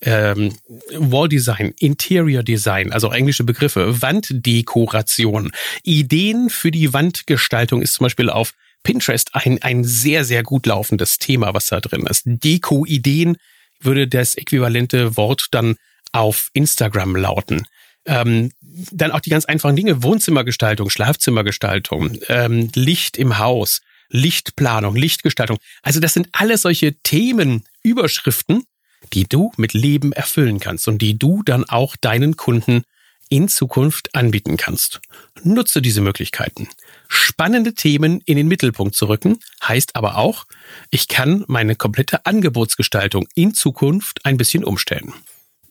ähm, 0.00 0.56
Wall 0.92 1.28
Design, 1.28 1.74
Interior 1.78 2.42
Design, 2.42 2.92
also 2.92 3.10
englische 3.10 3.44
Begriffe, 3.44 4.02
Wanddekoration, 4.02 5.52
Ideen 5.82 6.50
für 6.50 6.70
die 6.70 6.92
Wandgestaltung 6.92 7.82
ist 7.82 7.94
zum 7.94 8.04
Beispiel 8.04 8.30
auf 8.30 8.52
Pinterest 8.82 9.34
ein, 9.34 9.60
ein 9.62 9.82
sehr, 9.84 10.24
sehr 10.24 10.42
gut 10.42 10.66
laufendes 10.66 11.18
Thema, 11.18 11.54
was 11.54 11.66
da 11.66 11.80
drin 11.80 12.06
ist. 12.06 12.22
Deko-Ideen 12.24 13.36
würde 13.80 14.06
das 14.06 14.36
äquivalente 14.36 15.16
Wort 15.16 15.48
dann 15.50 15.76
auf 16.12 16.50
Instagram 16.52 17.16
lauten. 17.16 17.66
Ähm, 18.06 18.52
dann 18.92 19.10
auch 19.10 19.20
die 19.20 19.30
ganz 19.30 19.44
einfachen 19.44 19.74
Dinge, 19.74 20.02
Wohnzimmergestaltung, 20.02 20.90
Schlafzimmergestaltung, 20.90 22.18
ähm, 22.28 22.70
Licht 22.74 23.16
im 23.16 23.38
Haus, 23.38 23.80
Lichtplanung, 24.08 24.94
Lichtgestaltung. 24.94 25.58
Also 25.82 25.98
das 25.98 26.14
sind 26.14 26.28
alles 26.32 26.62
solche 26.62 26.94
Themenüberschriften, 27.02 28.64
die 29.12 29.24
du 29.24 29.52
mit 29.56 29.72
Leben 29.72 30.12
erfüllen 30.12 30.60
kannst 30.60 30.88
und 30.88 30.98
die 30.98 31.18
du 31.18 31.42
dann 31.42 31.64
auch 31.68 31.96
deinen 31.96 32.36
Kunden 32.36 32.84
in 33.28 33.48
Zukunft 33.48 34.14
anbieten 34.14 34.56
kannst. 34.56 35.00
Nutze 35.42 35.82
diese 35.82 36.00
Möglichkeiten. 36.00 36.68
Spannende 37.08 37.74
Themen 37.74 38.20
in 38.24 38.36
den 38.36 38.48
Mittelpunkt 38.48 38.94
zu 38.94 39.08
rücken, 39.08 39.38
heißt 39.62 39.96
aber 39.96 40.16
auch, 40.16 40.46
ich 40.90 41.08
kann 41.08 41.44
meine 41.48 41.74
komplette 41.76 42.24
Angebotsgestaltung 42.24 43.26
in 43.34 43.54
Zukunft 43.54 44.24
ein 44.24 44.36
bisschen 44.36 44.64
umstellen. 44.64 45.12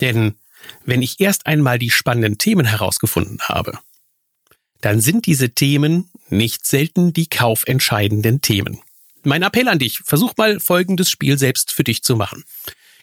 Denn 0.01 0.36
wenn 0.84 1.01
ich 1.01 1.20
erst 1.20 1.46
einmal 1.46 1.79
die 1.79 1.91
spannenden 1.91 2.38
Themen 2.38 2.65
herausgefunden 2.65 3.39
habe, 3.44 3.79
dann 4.82 5.00
sind 5.00 5.25
diese 5.25 5.51
Themen 5.51 6.10
nicht 6.29 6.65
selten 6.65 7.13
die 7.13 7.27
kaufentscheidenden 7.27 8.41
Themen. 8.41 8.82
Mein 9.24 9.41
Appell 9.41 9.67
an 9.67 9.79
dich, 9.79 10.00
versuch 10.03 10.38
mal 10.38 10.59
folgendes 10.59 11.09
Spiel 11.09 11.38
selbst 11.38 11.72
für 11.72 11.83
dich 11.83 12.03
zu 12.03 12.16
machen. 12.16 12.44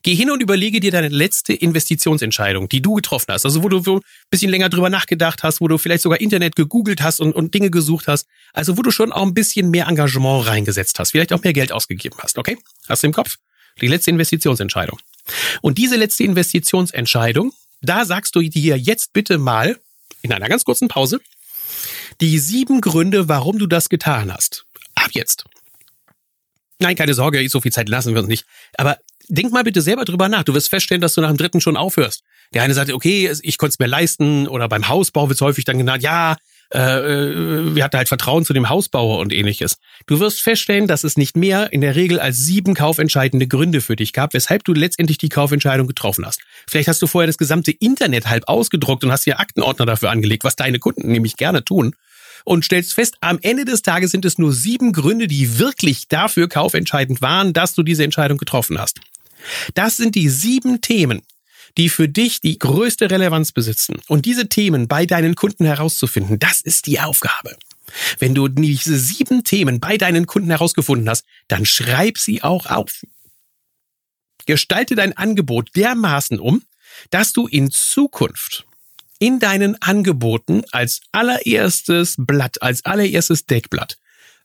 Geh 0.03 0.15
hin 0.15 0.31
und 0.31 0.43
überlege 0.43 0.81
dir 0.81 0.91
deine 0.91 1.09
letzte 1.09 1.53
Investitionsentscheidung, 1.53 2.69
die 2.69 2.83
du 2.83 2.95
getroffen 2.95 3.27
hast. 3.29 3.45
Also 3.45 3.63
wo 3.63 3.69
du 3.69 3.79
ein 3.79 4.01
bisschen 4.31 4.51
länger 4.51 4.69
drüber 4.69 4.91
nachgedacht 4.91 5.43
hast, 5.45 5.61
wo 5.61 5.69
du 5.69 5.79
vielleicht 5.79 6.03
sogar 6.03 6.21
Internet 6.21 6.57
gegoogelt 6.57 7.03
hast 7.03 7.21
und, 7.21 7.33
und 7.33 7.55
Dinge 7.55 7.71
gesucht 7.71 8.09
hast. 8.09 8.27
Also 8.53 8.77
wo 8.77 8.83
du 8.83 8.91
schon 8.91 9.13
auch 9.13 9.23
ein 9.23 9.35
bisschen 9.35 9.71
mehr 9.71 9.87
Engagement 9.87 10.47
reingesetzt 10.47 10.99
hast, 10.99 11.13
vielleicht 11.13 11.33
auch 11.33 11.43
mehr 11.43 11.53
Geld 11.53 11.71
ausgegeben 11.71 12.17
hast, 12.19 12.37
okay? 12.37 12.59
Hast 12.89 13.03
du 13.03 13.07
im 13.07 13.13
Kopf? 13.13 13.37
Die 13.81 13.87
letzte 13.87 14.11
Investitionsentscheidung. 14.11 14.99
Und 15.61 15.79
diese 15.79 15.97
letzte 15.97 16.25
Investitionsentscheidung, 16.25 17.53
da 17.81 18.05
sagst 18.05 18.35
du 18.35 18.41
dir 18.41 18.77
jetzt 18.77 19.13
bitte 19.13 19.39
mal 19.39 19.79
in 20.23 20.33
einer 20.33 20.49
ganz 20.49 20.65
kurzen 20.65 20.89
Pause 20.89 21.21
die 22.21 22.39
sieben 22.39 22.81
Gründe, 22.81 23.29
warum 23.29 23.59
du 23.59 23.67
das 23.67 23.89
getan 23.89 24.33
hast. 24.33 24.65
Ab 24.95 25.11
jetzt. 25.13 25.45
Nein, 26.79 26.97
keine 26.97 27.15
Sorge, 27.15 27.49
so 27.49 27.61
viel 27.61 27.73
Zeit 27.73 27.89
lassen 27.89 28.15
wir 28.15 28.21
uns 28.21 28.29
nicht. 28.29 28.45
Aber 28.77 28.99
denk 29.29 29.53
mal 29.53 29.65
bitte 29.65 29.83
selber 29.83 30.05
drüber 30.05 30.29
nach. 30.29 30.45
Du 30.45 30.55
wirst 30.55 30.69
feststellen, 30.69 31.01
dass 31.01 31.15
du 31.15 31.21
nach 31.21 31.29
dem 31.29 31.37
dritten 31.37 31.61
schon 31.61 31.77
aufhörst. 31.77 32.23
Der 32.55 32.63
eine 32.63 32.75
sagt, 32.75 32.93
okay, 32.93 33.33
ich 33.43 33.59
konnte 33.59 33.73
es 33.73 33.79
mir 33.79 33.87
leisten 33.87 34.47
oder 34.47 34.69
beim 34.69 34.89
Hausbau 34.89 35.29
wird 35.29 35.41
häufig 35.41 35.65
dann 35.65 35.79
genannt, 35.79 36.03
ja, 36.03 36.37
äh, 36.75 36.79
äh, 36.79 37.75
wir 37.75 37.85
hatten 37.85 37.97
halt 37.97 38.09
Vertrauen 38.09 38.45
zu 38.45 38.53
dem 38.53 38.69
Hausbauer 38.69 39.19
und 39.19 39.33
ähnliches. 39.33 39.79
Du 40.07 40.21
wirst 40.21 40.43
feststellen, 40.43 40.87
dass 40.87 41.05
es 41.05 41.17
nicht 41.17 41.37
mehr 41.37 41.73
in 41.73 41.81
der 41.81 41.97
Regel 41.97 42.19
als 42.19 42.39
sieben 42.39 42.75
kaufentscheidende 42.75 43.47
Gründe 43.47 43.81
für 43.81 43.97
dich 43.97 44.13
gab, 44.13 44.33
weshalb 44.35 44.65
du 44.65 44.73
letztendlich 44.73 45.19
die 45.19 45.29
Kaufentscheidung 45.29 45.87
getroffen 45.87 46.27
hast. 46.27 46.41
Vielleicht 46.69 46.89
hast 46.89 47.03
du 47.03 47.07
vorher 47.07 47.27
das 47.27 47.39
gesamte 47.39 47.73
Internet 47.73 48.29
halb 48.29 48.49
ausgedruckt 48.49 49.05
und 49.05 49.13
hast 49.13 49.27
dir 49.27 49.41
Aktenordner 49.41 49.87
dafür 49.87 50.11
angelegt, 50.11 50.45
was 50.45 50.57
deine 50.57 50.79
Kunden 50.79 51.11
nämlich 51.11 51.37
gerne 51.37 51.65
tun 51.65 51.95
und 52.45 52.65
stellst 52.65 52.95
fest, 52.95 53.17
am 53.21 53.39
Ende 53.43 53.65
des 53.65 53.83
Tages 53.83 54.11
sind 54.11 54.25
es 54.25 54.39
nur 54.39 54.53
sieben 54.53 54.93
Gründe, 54.93 55.27
die 55.27 55.59
wirklich 55.59 56.09
dafür 56.09 56.49
kaufentscheidend 56.49 57.21
waren, 57.21 57.53
dass 57.53 57.75
du 57.75 57.83
diese 57.83 58.05
Entscheidung 58.05 58.39
getroffen 58.39 58.79
hast. 58.79 59.01
Das 59.75 59.97
sind 59.97 60.15
die 60.15 60.29
sieben 60.29 60.81
Themen, 60.81 61.23
die 61.77 61.89
für 61.89 62.09
dich 62.09 62.41
die 62.41 62.59
größte 62.59 63.11
Relevanz 63.11 63.53
besitzen. 63.53 63.97
Und 64.09 64.27
diese 64.27 64.49
Themen 64.49 64.89
bei 64.89 65.07
deinen 65.07 65.35
Kunden 65.35 65.65
herauszufinden, 65.65 66.39
das 66.39 66.61
ist 66.61 66.87
die 66.87 67.01
Aufgabe. 67.01 67.57
Wenn 68.19 68.35
du 68.35 68.49
diese 68.49 68.99
sieben 68.99 69.45
Themen 69.45 69.81
bei 69.81 69.99
deinen 69.99 70.27
Kunden 70.27 70.51
herausgefunden 70.51 71.09
hast, 71.09 71.25
dann 71.49 71.67
schreib 71.67 72.19
sie 72.19 72.43
auch 72.43 72.67
auf. 72.67 73.05
Gestalte 74.47 74.95
dein 74.95 75.17
Angebot 75.17 75.71
dermaßen 75.77 76.41
um, 76.41 76.63
dass 77.11 77.33
du 77.33 77.47
in 77.47 77.71
Zukunft 77.71 78.67
in 79.19 79.39
deinen 79.39 79.81
Angeboten 79.81 80.65
als 80.73 81.01
allererstes 81.13 82.17
Blatt, 82.19 82.61
als 82.61 82.85
allererstes 82.85 83.47
Deckblatt 83.47 83.99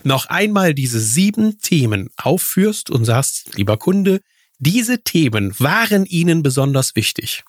noch 0.03 0.27
einmal 0.27 0.75
diese 0.75 0.99
sieben 0.99 1.59
Themen 1.59 2.11
aufführst 2.17 2.91
und 2.91 3.05
sagst, 3.05 3.55
lieber 3.55 3.77
Kunde, 3.77 4.21
diese 4.59 5.03
Themen 5.03 5.53
waren 5.59 6.05
Ihnen 6.05 6.43
besonders 6.43 6.95
wichtig. 6.95 7.43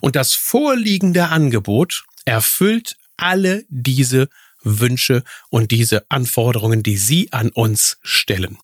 Und 0.00 0.16
das 0.16 0.34
vorliegende 0.34 1.28
Angebot 1.28 2.04
erfüllt 2.24 2.96
alle 3.16 3.64
diese 3.68 4.28
Wünsche 4.62 5.24
und 5.50 5.70
diese 5.70 6.04
Anforderungen, 6.08 6.82
die 6.82 6.96
Sie 6.96 7.32
an 7.32 7.50
uns 7.50 7.98
stellen. 8.02 8.58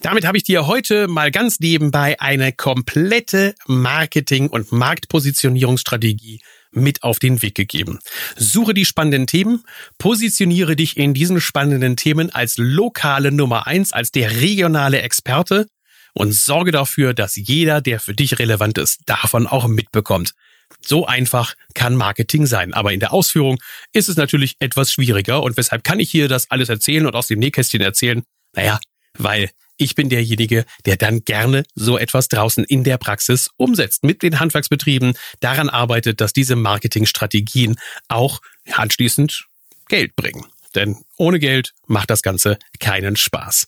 Damit 0.00 0.26
habe 0.26 0.36
ich 0.36 0.44
dir 0.44 0.66
heute 0.66 1.08
mal 1.08 1.30
ganz 1.30 1.60
nebenbei 1.60 2.20
eine 2.20 2.52
komplette 2.52 3.54
Marketing- 3.66 4.48
und 4.48 4.70
Marktpositionierungsstrategie 4.70 6.42
mit 6.72 7.02
auf 7.02 7.18
den 7.18 7.40
Weg 7.40 7.54
gegeben. 7.54 8.00
Suche 8.36 8.74
die 8.74 8.84
spannenden 8.84 9.26
Themen, 9.26 9.64
positioniere 9.96 10.76
dich 10.76 10.98
in 10.98 11.14
diesen 11.14 11.40
spannenden 11.40 11.96
Themen 11.96 12.30
als 12.34 12.56
lokale 12.58 13.32
Nummer 13.32 13.66
eins, 13.66 13.92
als 13.94 14.10
der 14.10 14.42
regionale 14.42 15.00
Experte 15.00 15.68
und 16.14 16.32
sorge 16.32 16.72
dafür, 16.72 17.12
dass 17.12 17.36
jeder, 17.36 17.80
der 17.80 18.00
für 18.00 18.14
dich 18.14 18.38
relevant 18.38 18.78
ist, 18.78 19.00
davon 19.06 19.46
auch 19.46 19.66
mitbekommt. 19.66 20.32
So 20.80 21.06
einfach 21.06 21.54
kann 21.74 21.96
Marketing 21.96 22.46
sein. 22.46 22.72
Aber 22.72 22.92
in 22.92 23.00
der 23.00 23.12
Ausführung 23.12 23.58
ist 23.92 24.08
es 24.08 24.16
natürlich 24.16 24.56
etwas 24.60 24.92
schwieriger. 24.92 25.42
Und 25.42 25.56
weshalb 25.56 25.84
kann 25.84 26.00
ich 26.00 26.10
hier 26.10 26.28
das 26.28 26.50
alles 26.50 26.68
erzählen 26.68 27.06
und 27.06 27.14
aus 27.14 27.26
dem 27.26 27.38
Nähkästchen 27.38 27.80
erzählen? 27.80 28.22
Naja, 28.54 28.80
weil 29.18 29.50
ich 29.76 29.94
bin 29.94 30.08
derjenige, 30.08 30.64
der 30.86 30.96
dann 30.96 31.24
gerne 31.24 31.64
so 31.74 31.98
etwas 31.98 32.28
draußen 32.28 32.64
in 32.64 32.84
der 32.84 32.96
Praxis 32.96 33.50
umsetzt, 33.56 34.04
mit 34.04 34.22
den 34.22 34.38
Handwerksbetrieben 34.38 35.14
daran 35.40 35.68
arbeitet, 35.68 36.20
dass 36.20 36.32
diese 36.32 36.54
Marketingstrategien 36.54 37.76
auch 38.08 38.40
anschließend 38.72 39.46
Geld 39.88 40.14
bringen. 40.16 40.46
Denn 40.74 40.96
ohne 41.16 41.38
Geld 41.38 41.72
macht 41.86 42.10
das 42.10 42.22
Ganze 42.22 42.58
keinen 42.78 43.16
Spaß. 43.16 43.66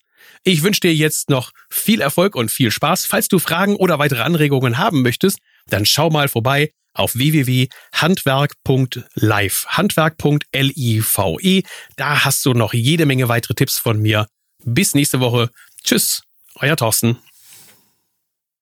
Ich 0.49 0.63
wünsche 0.63 0.83
dir 0.83 0.95
jetzt 0.95 1.29
noch 1.29 1.51
viel 1.71 2.01
Erfolg 2.01 2.37
und 2.37 2.53
viel 2.53 2.71
Spaß. 2.71 3.05
Falls 3.05 3.27
du 3.27 3.41
Fragen 3.41 3.75
oder 3.75 3.99
weitere 3.99 4.23
Anregungen 4.23 4.79
haben 4.79 5.03
möchtest, 5.03 5.41
dann 5.67 5.85
schau 5.85 6.09
mal 6.09 6.29
vorbei 6.29 6.71
auf 6.95 7.17
www.handwerk.live, 7.17 9.67
handwerk.live. 9.67 11.21
Da 11.97 12.25
hast 12.25 12.47
du 12.47 12.55
noch 12.55 12.75
jede 12.75 13.07
Menge 13.07 13.29
weitere 13.29 13.55
Tipps 13.55 13.77
von 13.77 14.01
mir. 14.01 14.29
Bis 14.65 14.95
nächste 14.95 15.19
Woche. 15.19 15.51
Tschüss, 15.83 16.23
euer 16.55 16.77
Thorsten. 16.77 17.19